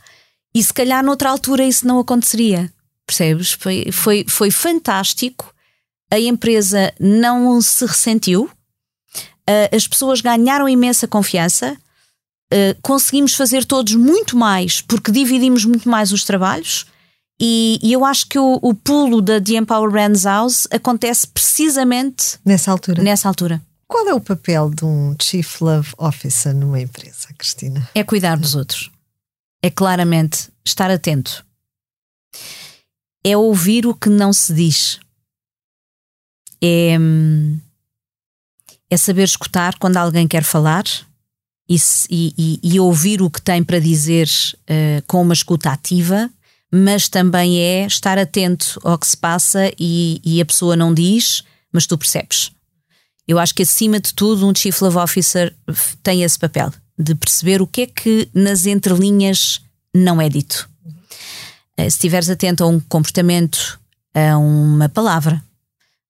[0.55, 2.73] E se calhar noutra altura isso não aconteceria,
[3.07, 3.53] percebes?
[3.53, 5.55] Foi, foi, foi fantástico
[6.11, 11.77] a empresa não se ressentiu, uh, as pessoas ganharam imensa confiança,
[12.53, 16.87] uh, conseguimos fazer todos muito mais porque dividimos muito mais os trabalhos.
[17.41, 22.39] E, e eu acho que o, o, pulo da The Empower Brands House acontece precisamente
[22.45, 23.03] nessa altura.
[23.03, 23.61] Nessa altura.
[23.87, 27.89] Qual é o papel de um Chief Love Officer numa empresa, Cristina?
[27.95, 28.91] É cuidar dos outros.
[29.63, 31.45] É claramente estar atento.
[33.25, 35.01] É ouvir o que não se diz
[36.65, 36.97] é,
[38.91, 40.85] é saber escutar quando alguém quer falar
[41.69, 41.77] e,
[42.11, 46.31] e, e ouvir o que tem para dizer uh, com uma escuta ativa,
[46.73, 51.45] mas também é estar atento ao que se passa e, e a pessoa não diz,
[51.71, 52.51] mas tu percebes.
[53.27, 55.55] Eu acho que acima de tudo um Chief Love Officer
[56.03, 59.61] tem esse papel de perceber o que é que nas entrelinhas
[59.95, 60.69] não é dito.
[61.77, 63.81] Uh, se estiveres atento a um comportamento,
[64.15, 65.43] a uma palavra,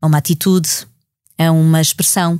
[0.00, 0.68] a uma atitude,
[1.38, 2.38] a uma expressão,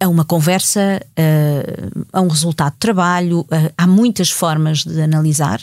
[0.00, 1.00] a uma conversa,
[2.12, 3.46] a um resultado de trabalho.
[3.76, 5.60] Há muitas formas de analisar.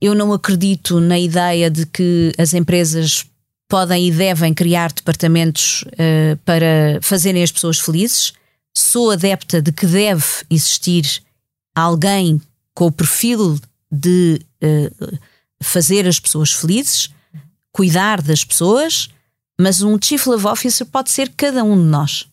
[0.00, 3.26] Eu não acredito na ideia de que as empresas
[3.70, 8.32] podem e devem criar departamentos uh, para fazerem as pessoas felizes.
[8.76, 11.22] Sou adepta de que deve existir
[11.74, 12.42] alguém
[12.74, 13.58] com o perfil
[13.90, 15.18] de uh,
[15.62, 17.10] fazer as pessoas felizes,
[17.72, 19.08] cuidar das pessoas,
[19.58, 22.26] mas um Chief Love Officer pode ser cada um de nós.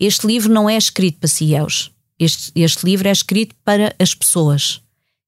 [0.00, 1.90] Este livro não é escrito para CEOs.
[2.18, 4.80] Este, este livro é escrito para as pessoas.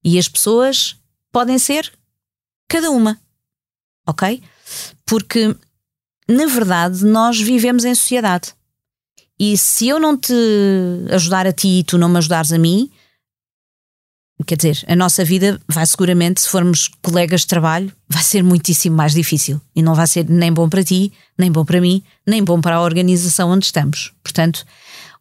[0.02, 0.96] E as pessoas
[1.30, 1.92] podem ser
[2.66, 3.20] cada uma.
[4.06, 4.42] Ok?
[5.06, 5.54] Porque,
[6.28, 8.54] na verdade, nós vivemos em sociedade.
[9.38, 10.34] E se eu não te
[11.10, 12.90] ajudar a ti e tu não me ajudares a mim,
[14.46, 18.96] Quer dizer, a nossa vida vai seguramente, se formos colegas de trabalho, vai ser muitíssimo
[18.96, 19.60] mais difícil.
[19.74, 22.76] E não vai ser nem bom para ti, nem bom para mim, nem bom para
[22.76, 24.12] a organização onde estamos.
[24.22, 24.64] Portanto,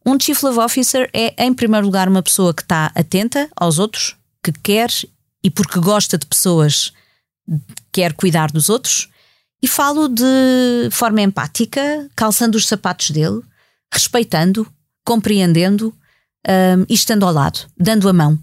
[0.06, 4.16] um Chief Love Officer é, em primeiro lugar, uma pessoa que está atenta aos outros,
[4.44, 4.90] que quer
[5.44, 6.94] e porque gosta de pessoas,
[7.92, 9.10] quer cuidar dos outros.
[9.62, 13.42] E falo de forma empática, calçando os sapatos dele,
[13.92, 14.68] respeitando,
[15.04, 15.94] compreendendo
[16.48, 18.38] um, e estando ao lado, dando a mão.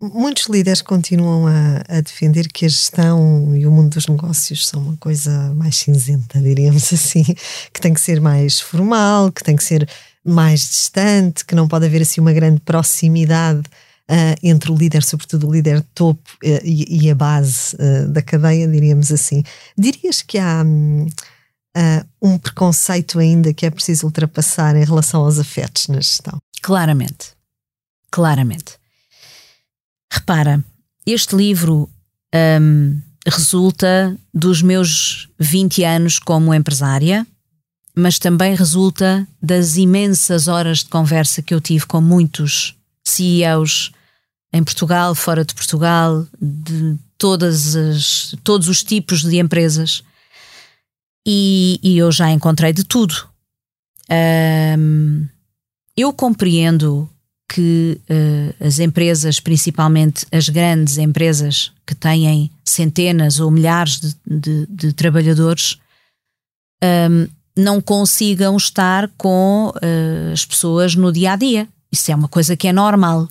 [0.00, 4.82] Muitos líderes continuam a, a, defender que a gestão e o mundo dos negócios são
[4.82, 7.22] uma coisa mais cinzenta, diríamos assim,
[7.72, 9.88] que tem que ser mais formal, que tem que ser
[10.24, 13.62] mais distante, que não pode haver assim uma grande proximidade
[14.10, 18.22] uh, entre o líder, sobretudo o líder topo uh, e, e, a base uh, da
[18.22, 19.42] cadeia, diríamos assim.
[19.76, 21.06] Dirias que há um,
[22.20, 26.38] um preconceito ainda que é preciso ultrapassar em relação aos afetos na gestão?
[26.60, 27.32] Claramente.
[28.10, 28.82] Claramente
[30.12, 30.62] Repara,
[31.06, 31.88] este livro
[32.60, 37.26] um, resulta dos meus 20 anos como empresária,
[37.96, 42.76] mas também resulta das imensas horas de conversa que eu tive com muitos
[43.12, 43.92] CEOs
[44.52, 50.02] em Portugal, fora de Portugal, de todas as, todos os tipos de empresas.
[51.26, 53.14] E, e eu já encontrei de tudo.
[54.10, 55.26] Um,
[55.96, 57.08] eu compreendo
[57.48, 64.66] que uh, as empresas, principalmente as grandes empresas que têm centenas ou milhares de, de,
[64.66, 65.78] de trabalhadores,
[66.82, 71.68] um, não consigam estar com uh, as pessoas no dia a dia.
[71.92, 73.28] Isso é uma coisa que é normal.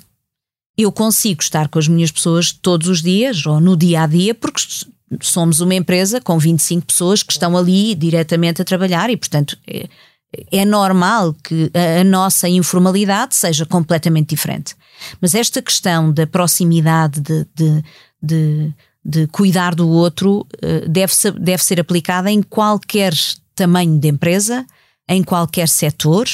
[0.78, 4.36] Eu consigo estar com as minhas pessoas todos os dias ou no dia a dia
[4.36, 4.62] porque
[5.20, 9.89] somos uma empresa com 25 pessoas que estão ali diretamente a trabalhar e, portanto, é,
[10.51, 14.76] é normal que a, a nossa informalidade seja completamente diferente.
[15.20, 17.84] Mas esta questão da proximidade, de, de,
[18.22, 23.14] de, de cuidar do outro, uh, deve, deve ser aplicada em qualquer
[23.55, 24.66] tamanho de empresa,
[25.09, 26.28] em qualquer setor,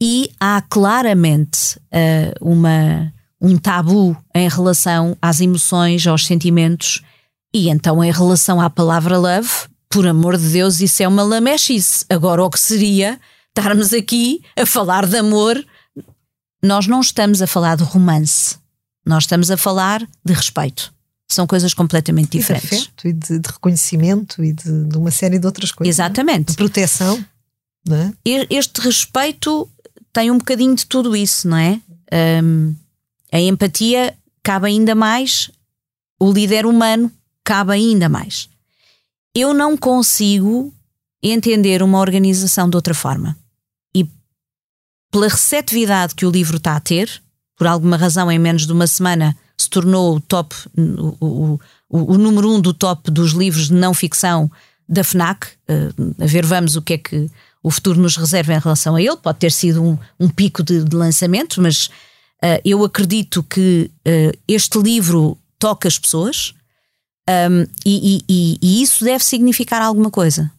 [0.00, 7.02] e há claramente uh, uma, um tabu em relação às emoções, aos sentimentos,
[7.52, 9.50] e então em relação à palavra love,
[9.88, 12.04] por amor de Deus, isso é uma lamechice.
[12.08, 13.18] Agora, o que seria
[13.48, 15.64] estarmos aqui a falar de amor?
[16.62, 18.56] Nós não estamos a falar de romance,
[19.06, 20.92] nós estamos a falar de respeito.
[21.30, 22.70] São coisas completamente diferentes.
[22.70, 25.98] E de afeto e de, de reconhecimento e de, de, uma série de outras coisas.
[25.98, 26.02] É?
[26.02, 26.52] Exatamente.
[26.52, 27.22] De proteção.
[27.90, 28.12] É?
[28.50, 29.68] Este respeito
[30.18, 31.80] tem um bocadinho de tudo isso, não é?
[32.42, 32.74] Um,
[33.30, 35.48] a empatia cabe ainda mais,
[36.18, 37.08] o líder humano
[37.44, 38.48] cabe ainda mais.
[39.32, 40.74] Eu não consigo
[41.22, 43.38] entender uma organização de outra forma.
[43.94, 44.10] E
[45.08, 47.22] pela receptividade que o livro está a ter,
[47.56, 52.18] por alguma razão, em menos de uma semana, se tornou o top, o, o, o,
[52.18, 54.50] número um do top dos livros de não ficção
[54.88, 55.46] da FNAC.
[55.68, 57.30] Uh, a ver, vamos o que é que
[57.62, 59.16] o futuro nos reserva em relação a ele.
[59.16, 61.86] Pode ter sido um, um pico de, de lançamento, mas
[62.42, 66.54] uh, eu acredito que uh, este livro toca as pessoas
[67.28, 70.50] um, e, e, e, isso deve significar alguma coisa.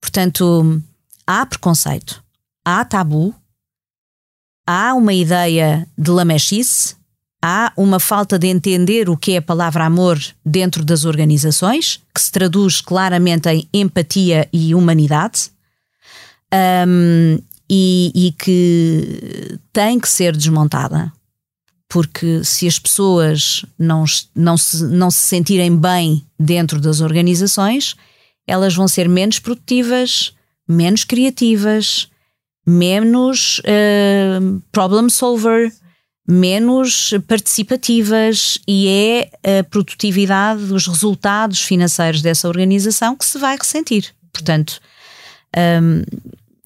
[0.00, 0.82] Portanto,
[1.26, 2.22] há preconceito,
[2.64, 3.34] há tabu,
[4.66, 6.96] há uma ideia de lamechice,
[7.42, 12.20] há uma falta de entender o que é a palavra amor dentro das organizações, que
[12.20, 15.50] se traduz claramente em empatia e humanidade,
[16.52, 17.38] um,
[17.68, 21.12] e, e que tem que ser desmontada
[21.92, 27.94] porque se as pessoas não, não, se, não se sentirem bem dentro das organizações,
[28.46, 30.32] elas vão ser menos produtivas,
[30.66, 32.08] menos criativas,
[32.66, 35.70] menos uh, problem solver,
[36.26, 44.14] menos participativas e é a produtividade, os resultados financeiros dessa organização que se vai ressentir.
[44.32, 44.80] Portanto,
[45.54, 46.04] um,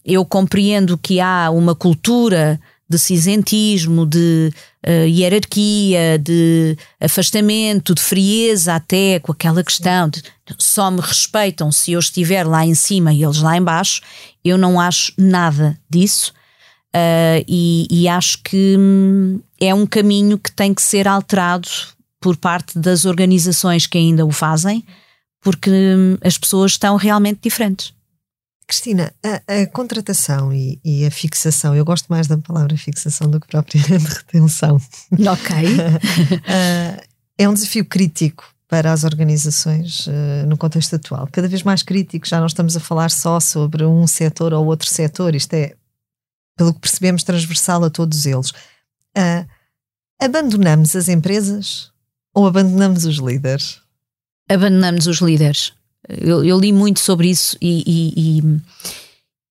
[0.06, 4.52] eu compreendo que há uma cultura de cinzentismo, de
[4.86, 10.22] uh, hierarquia, de afastamento, de frieza até com aquela questão de
[10.58, 14.00] só me respeitam se eu estiver lá em cima e eles lá embaixo.
[14.44, 16.32] Eu não acho nada disso
[16.94, 21.68] uh, e, e, acho que hum, é um caminho que tem que ser alterado
[22.20, 24.84] por parte das organizações que ainda o fazem,
[25.40, 27.95] porque hum, as pessoas estão realmente diferentes.
[28.66, 33.38] Cristina, a, a contratação e, e, a fixação, eu gosto mais da palavra fixação do
[33.38, 34.76] que propriamente retenção.
[35.12, 35.56] Ok.
[35.56, 37.02] uh,
[37.38, 41.28] é um desafio crítico para as organizações uh, no contexto atual.
[41.30, 44.88] Cada vez mais crítico, já não estamos a falar só sobre um setor ou outro
[44.88, 45.74] setor, isto é,
[46.56, 48.50] pelo que percebemos, transversal a todos eles.
[49.16, 49.46] Uh,
[50.20, 51.92] abandonamos as empresas
[52.34, 53.80] ou abandonamos os líderes?
[54.48, 55.72] Abandonamos os líderes.
[56.08, 58.20] Eu, eu li muito sobre isso e,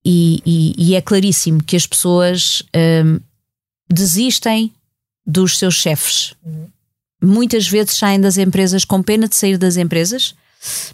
[0.06, 2.64] e, e, e, é claríssimo que as pessoas
[3.04, 3.20] um,
[3.92, 4.74] desistem
[5.26, 6.34] dos seus chefes.
[6.46, 6.68] Uhum.
[7.22, 10.36] Muitas vezes saem das empresas com pena de sair das empresas,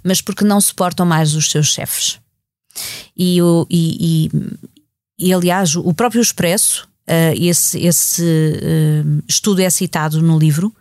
[0.04, 2.20] mas porque não suportam mais os seus chefes.
[3.16, 4.30] E, o, e,
[5.20, 10.74] e, aliás, o próprio Expresso, uh, esse, esse uh, estudo é citado no livro,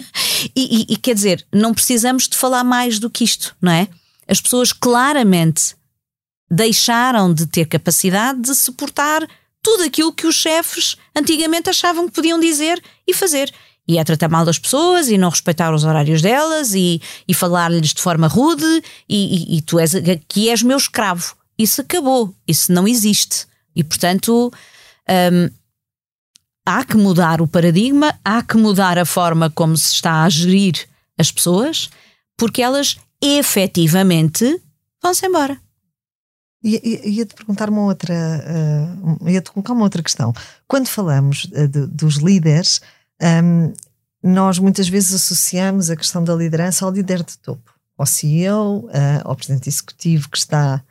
[0.55, 3.87] e, e, e, quer dizer, não precisamos de falar mais do que isto, não é?
[4.27, 5.75] As pessoas claramente
[6.51, 9.25] deixaram de ter capacidade de suportar
[9.63, 13.53] tudo aquilo que os chefes antigamente achavam que podiam dizer e fazer.
[13.87, 17.93] E é tratar mal das pessoas e não respeitar os horários delas e, e falar-lhes
[17.93, 19.93] de forma rude e, e, e tu és
[20.27, 21.35] que és meu escravo.
[21.57, 23.47] Isso acabou, isso não existe.
[23.73, 24.51] E portanto
[25.09, 25.49] hum,
[26.65, 30.87] há que mudar o paradigma, há que mudar a forma como se está a gerir
[31.17, 31.89] as pessoas,
[32.37, 34.61] porque elas efetivamente
[35.01, 35.57] vão-se embora.
[36.63, 40.31] Ia-te perguntar uma outra, uh, ia-te colocar uma outra questão.
[40.67, 42.81] Quando falamos uh, de, dos líderes,
[43.43, 43.73] um,
[44.23, 48.91] nós muitas vezes associamos a questão da liderança ao líder de topo, ao CEO, uh,
[49.23, 50.83] ao presidente executivo que está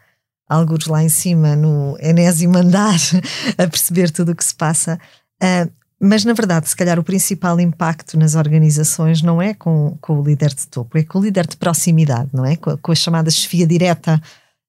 [0.48, 2.98] alguns lá em cima no enésimo andar
[3.56, 4.98] a perceber tudo o que se passa.
[5.40, 5.70] Uh,
[6.02, 10.24] Mas, na verdade, se calhar o principal impacto nas organizações não é com, com o
[10.24, 12.56] líder de topo, é com o líder de proximidade, não é?
[12.56, 14.20] Com, com a chamada chefia direta.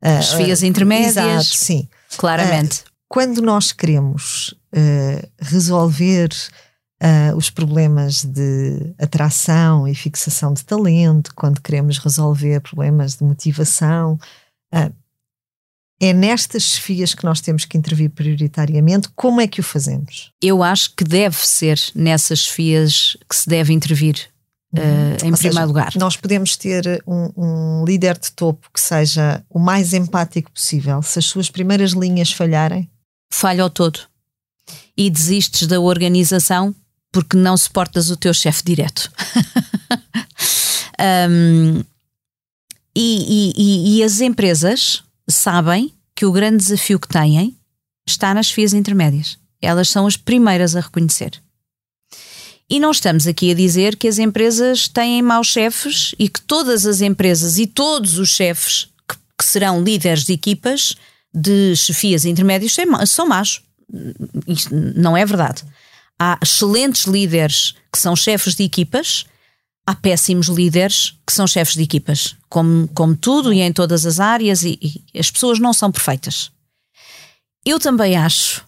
[0.01, 1.17] As chefias uh, intermédias.
[1.17, 1.87] Exato, sim.
[2.17, 2.81] Claramente.
[2.81, 4.55] Uh, quando nós queremos
[5.37, 6.29] resolver
[7.01, 14.19] uh, os problemas de atração e fixação de talento, quando queremos resolver problemas de motivação,
[14.73, 14.93] uh,
[15.99, 19.09] é nestas chefias que nós temos que intervir prioritariamente.
[19.15, 20.31] Como é que o fazemos?
[20.41, 24.27] Eu acho que deve ser nessas chefias que se deve intervir.
[24.73, 25.91] Uh, em Ou primeiro seja, lugar.
[25.97, 31.01] Nós podemos ter um, um, líder de topo que seja o mais empático possível.
[31.01, 32.89] Se as suas primeiras linhas falharem,
[33.29, 33.99] falha ao todo
[34.95, 36.73] e desistes da organização
[37.11, 39.11] porque não suportas o teu chefe direto.
[41.29, 41.83] um,
[42.95, 47.57] e, e, e, as empresas sabem que o grande desafio que têm
[48.07, 49.37] está nas FIAs intermédias.
[49.61, 51.41] Elas são as primeiras a reconhecer.
[52.71, 56.85] E não estamos aqui a dizer que as empresas têm maus chefes e que todas
[56.85, 60.95] as empresas e todos os chefes que, que serão líderes de equipas
[61.33, 62.73] de chefias intermédias
[63.07, 63.61] são maus.
[64.47, 65.65] Isto não é verdade.
[66.17, 69.25] Há excelentes líderes que são chefes de equipas,
[69.85, 74.17] há péssimos líderes que são chefes de equipas, como, como tudo e em todas as
[74.17, 74.79] áreas, e,
[75.13, 76.49] e as pessoas não são perfeitas.
[77.65, 78.65] Eu também acho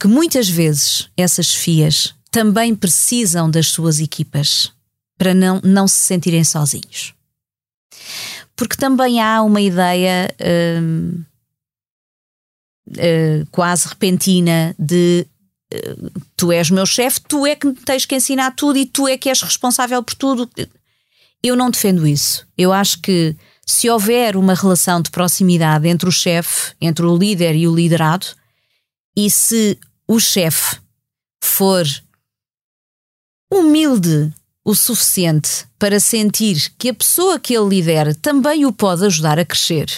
[0.00, 4.72] que muitas vezes essas chefias também precisam das suas equipas
[5.16, 7.14] para não, não se sentirem sozinhos.
[8.54, 10.34] Porque também há uma ideia
[10.80, 11.24] hum,
[12.88, 15.26] hum, quase repentina de
[16.36, 19.28] tu és meu chefe, tu é que tens que ensinar tudo e tu é que
[19.28, 20.48] és responsável por tudo.
[21.42, 22.46] Eu não defendo isso.
[22.56, 27.54] Eu acho que se houver uma relação de proximidade entre o chefe, entre o líder
[27.56, 28.26] e o liderado,
[29.16, 30.78] e se o chefe
[31.42, 31.84] for
[33.58, 34.32] humilde
[34.64, 39.44] o suficiente para sentir que a pessoa que ele lidera também o pode ajudar a
[39.44, 39.88] crescer,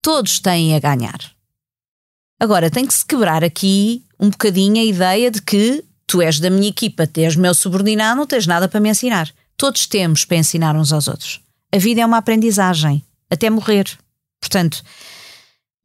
[0.00, 1.20] todos têm a ganhar.
[2.40, 6.48] Agora, tem que se quebrar aqui um bocadinho a ideia de que tu és da
[6.48, 9.30] minha equipa, tu és meu subordinado, não tens nada para me ensinar.
[9.56, 11.40] Todos temos para ensinar uns aos outros.
[11.70, 13.86] A vida é uma aprendizagem, até morrer.
[14.40, 14.82] Portanto.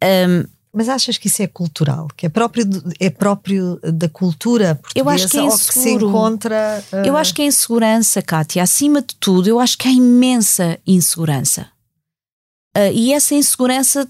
[0.01, 2.09] Um, mas achas que isso é cultural?
[2.17, 2.65] Que é próprio,
[2.99, 6.83] é próprio da cultura portuguesa eu acho que é ou que se encontra...
[6.91, 6.95] Uh...
[7.07, 8.61] Eu acho que é insegurança, Kátia.
[8.61, 11.69] Acima de tudo, eu acho que há imensa insegurança.
[12.75, 14.05] Uh, e essa insegurança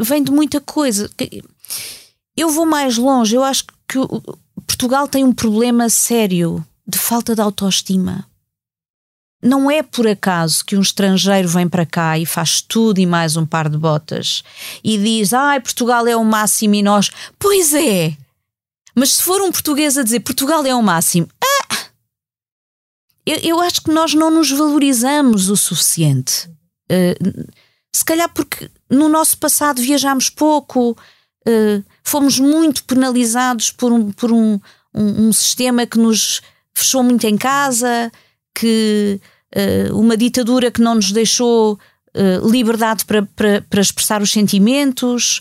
[0.00, 1.10] vem de muita coisa.
[2.34, 3.98] Eu vou mais longe, eu acho que
[4.66, 8.26] Portugal tem um problema sério de falta de autoestima.
[9.46, 13.36] Não é por acaso que um estrangeiro vem para cá e faz tudo e mais
[13.36, 14.42] um par de botas
[14.82, 17.10] e diz: Ai, Portugal é o máximo e nós.
[17.38, 18.16] Pois é!
[18.92, 21.76] Mas se for um português a dizer Portugal é o máximo, ah!
[23.24, 26.48] eu, eu acho que nós não nos valorizamos o suficiente.
[26.90, 27.46] Uh,
[27.94, 30.90] se calhar porque no nosso passado viajámos pouco,
[31.46, 34.58] uh, fomos muito penalizados por um, por um,
[34.92, 36.40] um, um, sistema que nos
[36.74, 38.10] fechou muito em casa,
[38.52, 39.20] que
[39.92, 41.78] uma ditadura que não nos deixou
[42.16, 45.40] uh, liberdade para, para, para, expressar os sentimentos.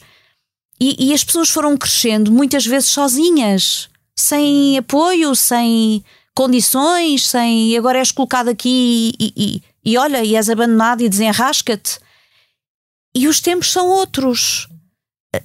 [0.80, 6.04] E, e as pessoas foram crescendo muitas vezes sozinhas, sem apoio, sem
[6.36, 12.00] condições, sem agora és colocado aqui e, e, e olha, e és abandonado e desenrasca-te.
[13.16, 14.68] E os tempos são outros.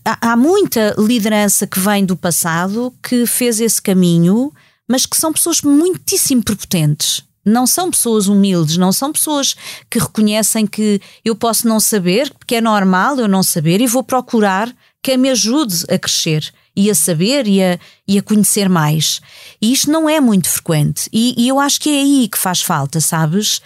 [0.05, 4.53] Há, há muita liderança que vem do passado que fez esse caminho,
[4.89, 7.23] mas que são pessoas muitíssimo prepotentes.
[7.45, 9.57] Não são pessoas humildes, não são pessoas
[9.89, 14.03] que reconhecem que eu posso não saber, porque é normal eu não saber e vou
[14.03, 19.21] procurar quem me ajude a crescer e a saber e a, e a conhecer mais.
[19.61, 21.09] E isto não é muito frequente.
[21.13, 23.61] E, e eu acho que é aí que faz falta, sabes?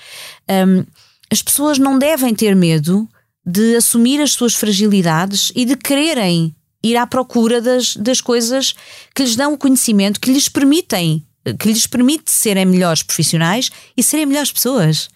[0.49, 0.85] Um,
[1.31, 3.09] as pessoas não devem ter medo
[3.45, 8.75] de assumir as suas fragilidades e de quererem ir à procura das, das coisas
[9.15, 11.27] que lhes dão o conhecimento, que lhes permitem,
[11.59, 15.09] que lhes permite serem melhores profissionais e serem melhores pessoas.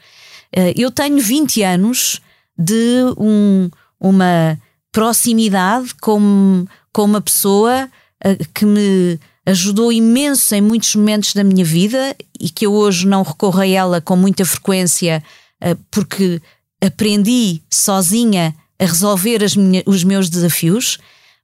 [0.53, 2.21] Eh, eu tenho 20 anos
[2.59, 3.71] de um,
[4.01, 4.59] uma
[4.93, 7.89] proximidade com, com uma pessoa
[8.23, 13.07] eh, que me ajudou imenso em muitos momentos da minha vida e que eu hoje
[13.07, 15.23] não recorro a ela com muita frequência
[15.61, 16.41] eh, porque
[16.81, 20.99] aprendi sozinha a resolver minha, os meus desafios,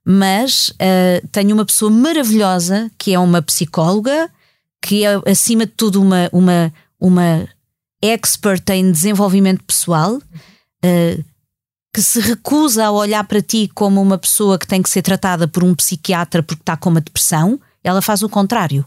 [0.05, 4.29] mas uh, tenho uma pessoa maravilhosa que é uma psicóloga,
[4.85, 7.49] que é acima de tudo uma, uma, uma
[7.99, 11.25] expert em desenvolvimento pessoal, uh,
[11.91, 15.47] que se recusa a olhar para ti como uma pessoa que tem que ser tratada
[15.47, 18.85] por um psiquiatra porque está com uma depressão, ela faz o contrário.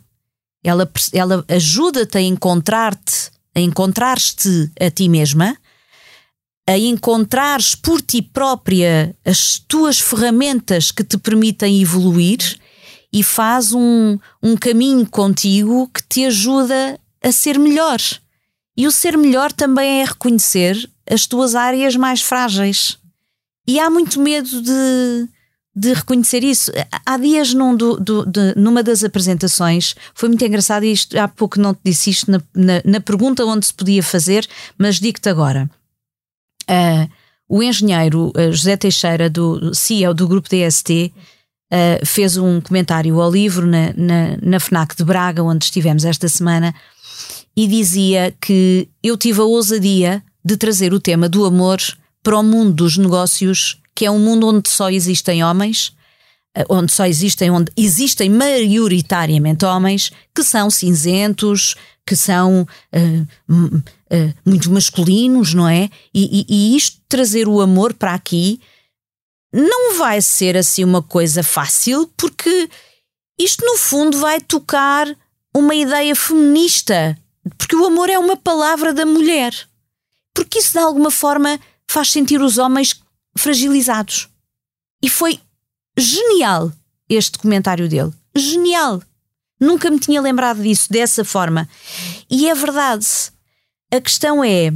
[0.63, 5.57] ela, ela ajuda-te a encontrar-te, a encontrar-te a ti mesma,
[6.65, 12.39] a encontrares por ti própria as tuas ferramentas que te permitem evoluir
[13.13, 17.99] e faz um, um caminho contigo que te ajuda a ser melhor.
[18.77, 22.99] E o ser melhor também é reconhecer as tuas áreas mais frágeis.
[23.67, 25.29] E há muito medo de,
[25.75, 26.71] de reconhecer isso.
[27.05, 31.27] Há dias num do, do, de, numa das apresentações, foi muito engraçado, e isto, há
[31.27, 34.47] pouco não te disse isto na, na, na pergunta onde se podia fazer,
[34.77, 35.69] mas digo-te agora.
[36.69, 37.11] Uh,
[37.49, 41.13] o engenheiro uh, José Teixeira, do CEO do grupo DST,
[41.73, 46.29] uh, fez um comentário ao livro na, na, na FNAC de Braga, onde estivemos esta
[46.29, 46.75] semana,
[47.57, 51.79] e dizia que eu tive a ousadia de trazer o tema do amor
[52.23, 55.93] para o mundo dos negócios, que é um mundo onde só existem homens,
[56.55, 61.75] eh, onde só existem, onde existem maioritariamente homens que são cinzentos,
[62.07, 65.91] que são uh, uh, muito masculinos, não é?
[66.15, 68.61] E, e, e isto trazer o amor para aqui
[69.53, 72.69] não vai ser assim uma coisa fácil, porque
[73.39, 75.07] isto no fundo vai tocar
[75.55, 77.19] uma ideia feminista,
[77.57, 79.53] porque o amor é uma palavra da mulher.
[80.35, 83.01] Porque isso de alguma forma faz sentir os homens
[83.37, 84.29] fragilizados.
[85.03, 85.41] E foi
[85.97, 86.73] genial
[87.09, 88.13] este comentário dele.
[88.37, 89.03] Genial.
[89.61, 91.69] Nunca me tinha lembrado disso dessa forma.
[92.31, 93.07] E é verdade.
[93.93, 94.73] A questão é: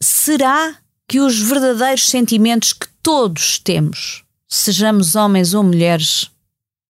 [0.00, 0.78] será
[1.08, 6.30] que os verdadeiros sentimentos que todos temos, sejamos homens ou mulheres,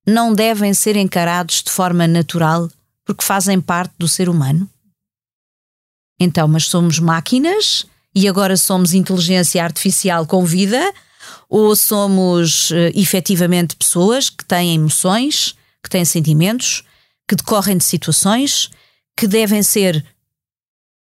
[0.07, 2.71] não devem ser encarados de forma natural
[3.05, 4.69] porque fazem parte do ser humano?
[6.19, 10.93] Então, mas somos máquinas e agora somos inteligência artificial com vida?
[11.49, 16.85] Ou somos uh, efetivamente pessoas que têm emoções, que têm sentimentos,
[17.29, 18.71] que decorrem de situações
[19.17, 20.05] que devem ser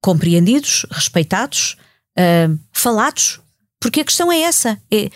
[0.02, 1.78] compreendidos, respeitados,
[2.18, 3.40] uh, falados,
[3.80, 5.10] porque a questão é essa: é,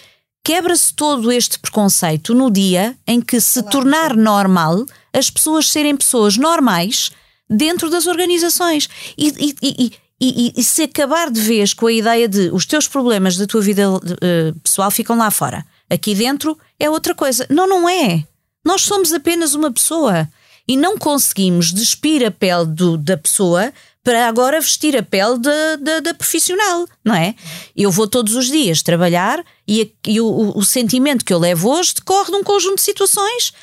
[0.44, 6.38] quebra-se todo este preconceito no dia em que se tornar normal as pessoas serem pessoas
[6.38, 7.12] normais
[7.50, 8.88] dentro das organizações.
[9.18, 12.88] E, e, e, e, e, se acabar de vez com a ideia de os teus
[12.88, 17.48] problemas da tua vida uh, pessoal ficam lá fora, aqui dentro é outra coisa.
[17.50, 18.24] Não, não é.
[18.64, 20.28] Nós somos apenas uma pessoa
[20.68, 23.74] e não conseguimos despir a pele do, da pessoa
[24.04, 27.36] para agora vestir a pele da, profissional, não é?
[27.76, 31.70] Eu vou todos os dias trabalhar e, a, e o, o, sentimento que eu levo
[31.70, 33.54] hoje decorre de um conjunto de situações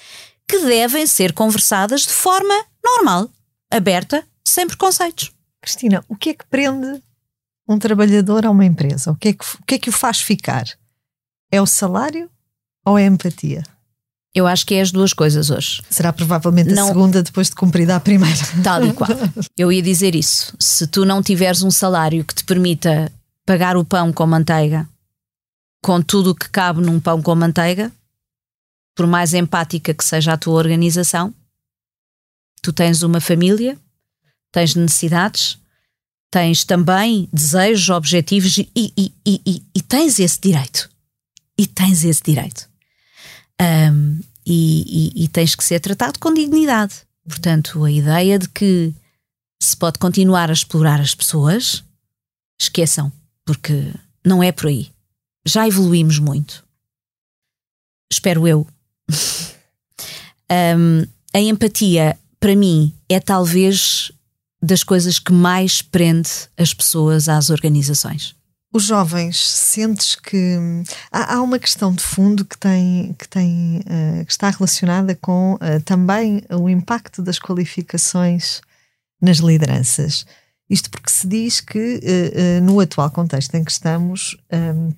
[0.49, 3.31] que devem ser conversadas de forma normal,
[3.71, 5.33] aberta, sem preconceitos.
[5.61, 7.03] Cristina, o que é que prende
[7.69, 9.11] um trabalhador a uma empresa?
[9.11, 10.65] O que é que, o, que, é que o faz ficar?
[11.51, 12.31] É o salário
[12.85, 13.63] ou é a empatia?
[14.37, 15.81] Eu acho que é as duas coisas hoje.
[15.89, 18.37] Será provavelmente não, a segunda depois de cumprida a primeira.
[18.63, 19.09] Tal e qual.
[19.57, 20.55] Eu ia dizer isso.
[20.61, 23.11] Se tu não tiveres um salário que te permita
[23.47, 24.87] pagar o pão com manteiga,
[25.83, 27.91] com tudo o que cabe num pão com manteiga,
[28.95, 31.33] por mais empática que seja a tua organização,
[32.61, 33.79] tu tens uma família,
[34.53, 35.59] tens necessidades,
[36.31, 40.91] tens também desejos, objetivos e, e, e, e tens esse direito.
[41.59, 42.69] E tens esse direito
[43.61, 46.95] um, e, e, e tens que ser tratado com dignidade.
[47.29, 48.95] Portanto, a ideia de que
[49.61, 51.83] se pode continuar a explorar as pessoas,
[52.61, 53.13] esqueçam,
[53.45, 53.93] porque
[54.25, 54.91] não é por aí.
[55.47, 56.65] Já evoluímos muito.
[58.13, 58.67] Espero eu.
[60.51, 64.13] um, a empatia, para mim, é talvez
[64.63, 68.37] das coisas que mais prende as pessoas às organizações
[68.73, 70.59] os jovens, sentes que
[71.11, 75.55] há, há, uma questão de fundo que tem que tem uh, que está relacionada com
[75.55, 78.61] uh, também o impacto das qualificações
[79.21, 80.27] nas lideranças.
[80.69, 84.95] Isto porque se diz que uh, no atual contexto em que estamos um, ehm,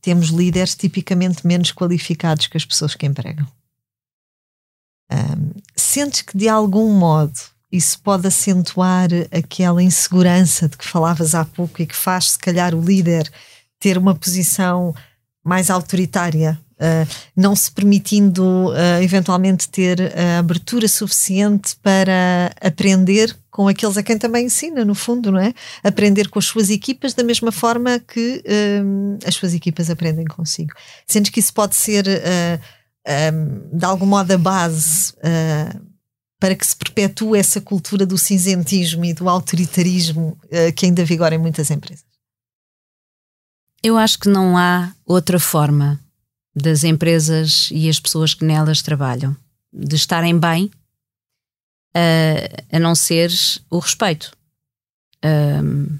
[0.00, 3.46] temos líderes tipicamente menos qualificados que as pessoas que empregam.
[5.12, 7.38] Um, ehm, sentes que de algum modo
[7.76, 12.74] isso pode acentuar aquela insegurança de que falavas há pouco e que faz, se calhar,
[12.74, 13.30] o líder
[13.78, 14.94] ter uma posição
[15.44, 23.68] mais autoritária, uh, não se permitindo uh, eventualmente ter a abertura suficiente para aprender com
[23.68, 25.54] aqueles a quem também ensina, no fundo, não é?
[25.84, 28.42] Aprender com as suas equipas da mesma forma que
[29.26, 30.74] as suas equipas aprendem consigo.
[31.06, 35.14] Sentes que isso pode ser, de algum modo, a base
[36.38, 41.34] para que se perpetue essa cultura do cinzentismo e do autoritarismo uh, que ainda vigora
[41.34, 42.04] em muitas empresas?
[43.82, 46.00] Eu acho que não há outra forma
[46.54, 49.36] das empresas e as pessoas que nelas trabalham
[49.72, 50.70] de estarem bem
[51.96, 53.30] uh, a não ser
[53.70, 54.32] o respeito.
[55.24, 55.98] Um,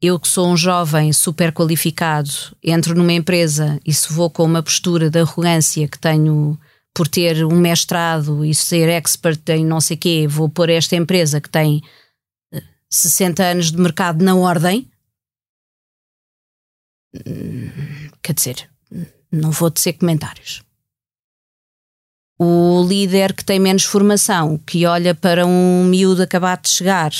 [0.00, 2.30] eu que sou um jovem super qualificado,
[2.62, 6.58] entro numa empresa e se vou com uma postura de arrogância que tenho
[6.96, 11.42] por ter um mestrado e ser expert em não sei quê, vou pôr esta empresa
[11.42, 11.82] que tem
[12.88, 14.90] 60 eh, anos de mercado na ordem.
[17.14, 17.70] Hum,
[18.22, 18.70] quer dizer,
[19.30, 20.62] não vou tecer comentários.
[22.38, 27.12] O líder que tem menos formação, que olha para um miúdo acabado de chegar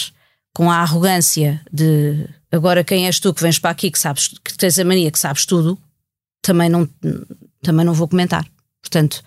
[0.54, 4.56] com a arrogância de agora quem és tu que vens para aqui que sabes que
[4.56, 5.78] tens a mania que sabes tudo,
[6.40, 6.88] também não,
[7.60, 8.46] também não vou comentar.
[8.86, 9.22] Portanto,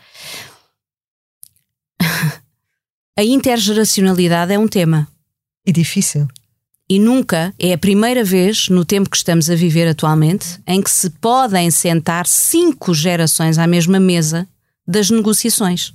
[3.18, 5.08] a intergeracionalidade é um tema.
[5.66, 6.28] E difícil.
[6.90, 10.90] E nunca é a primeira vez no tempo que estamos a viver atualmente em que
[10.90, 14.48] se podem sentar cinco gerações à mesma mesa
[14.88, 15.94] das negociações.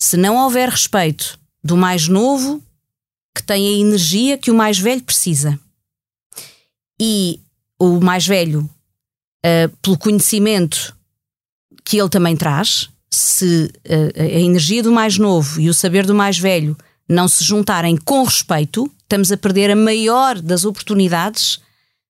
[0.00, 2.62] Se não houver respeito do mais novo,
[3.34, 5.58] que tem a energia que o mais velho precisa,
[6.98, 7.40] e
[7.78, 8.62] o mais velho,
[9.44, 10.96] uh, pelo conhecimento
[11.92, 16.14] que ele também traz, se uh, a energia do mais novo e o saber do
[16.14, 16.74] mais velho
[17.06, 21.60] não se juntarem com respeito, estamos a perder a maior das oportunidades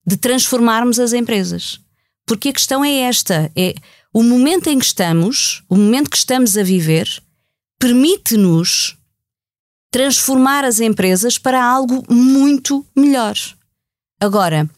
[0.07, 1.81] de transformarmos as empresas.
[2.25, 3.75] Porque a questão é esta: é
[4.15, 7.09] o momento em que estamos, o momento que estamos a viver,
[7.77, 8.97] permite-nos
[9.91, 13.35] transformar as empresas para algo muito melhor.
[14.21, 14.71] Agora,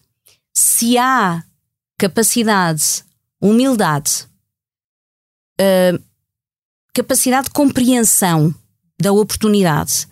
[0.55, 1.45] se há
[1.99, 3.05] capacidade,
[3.39, 4.33] humildade,
[5.61, 6.03] uh,
[6.93, 8.55] capacidade de compreensão
[9.01, 10.07] da oportunidade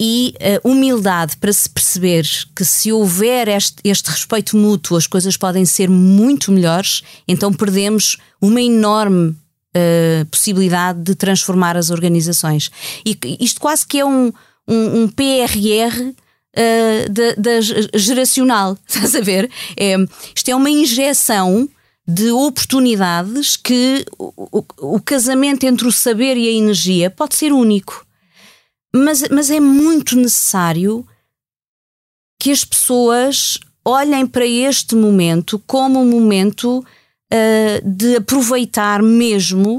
[0.00, 5.36] e uh, humildade para se perceber que se houver este, este, respeito mútuo as coisas
[5.36, 12.70] podem ser muito melhores, então perdemos uma enorme uh, possibilidade de transformar as organizações.
[13.04, 14.32] E isto quase que é um,
[14.68, 16.10] um, um PRR
[16.56, 17.60] uh, da, da,
[17.94, 19.50] geracional, estás a ver?
[19.76, 19.96] É,
[20.34, 21.68] isto é uma injeção
[22.06, 24.64] de oportunidades que o, o,
[24.96, 28.06] o casamento entre o saber e a energia pode ser único.
[28.94, 31.06] Mas, mas é muito necessário
[32.40, 39.78] que as pessoas olhem para este momento como um momento uh, de aproveitar mesmo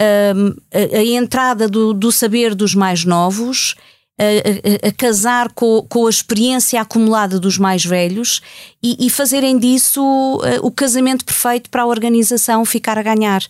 [0.00, 3.74] uh, a, a, entrada do, do, saber dos mais novos
[4.18, 8.42] a, a, casar com, com, a experiência acumulada dos mais velhos
[8.82, 13.42] e, e fazerem disso uh, o casamento perfeito para a organização ficar a ganhar.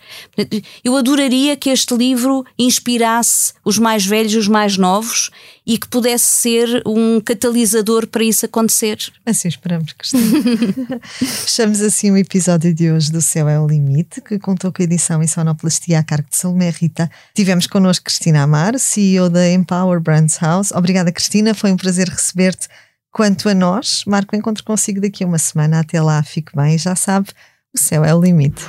[0.83, 5.31] Eu adoraria que este livro inspirasse os mais velhos e os mais novos
[5.65, 8.99] e que pudesse ser um catalisador para isso acontecer.
[9.25, 11.01] Assim esperamos, Cristina.
[11.05, 14.85] Fechamos assim o episódio de hoje do Céu é o Limite, que contou com a
[14.85, 17.09] edição em sonoplastia a cargo de Salomé Rita.
[17.35, 20.73] Tivemos connosco Cristina Amar, CEO da Empower Brands House.
[20.73, 21.55] Obrigada, Cristina.
[21.55, 22.69] Foi um prazer receber-te.
[23.13, 25.81] Quanto a nós, marco o encontro consigo daqui a uma semana.
[25.81, 26.79] Até lá, fique bem.
[26.79, 27.29] Já sabe,
[27.75, 28.65] o céu é o limite.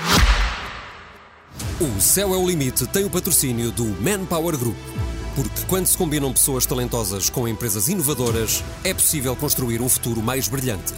[1.80, 4.78] O Céu é o Limite tem o patrocínio do Manpower Group.
[5.36, 10.48] Porque quando se combinam pessoas talentosas com empresas inovadoras, é possível construir um futuro mais
[10.48, 10.94] brilhante.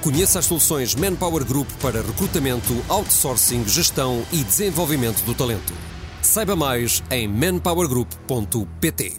[0.00, 5.72] Conheça as soluções Manpower Group para recrutamento, outsourcing, gestão e desenvolvimento do talento.
[6.22, 9.16] Saiba mais em manpowergroup.pt.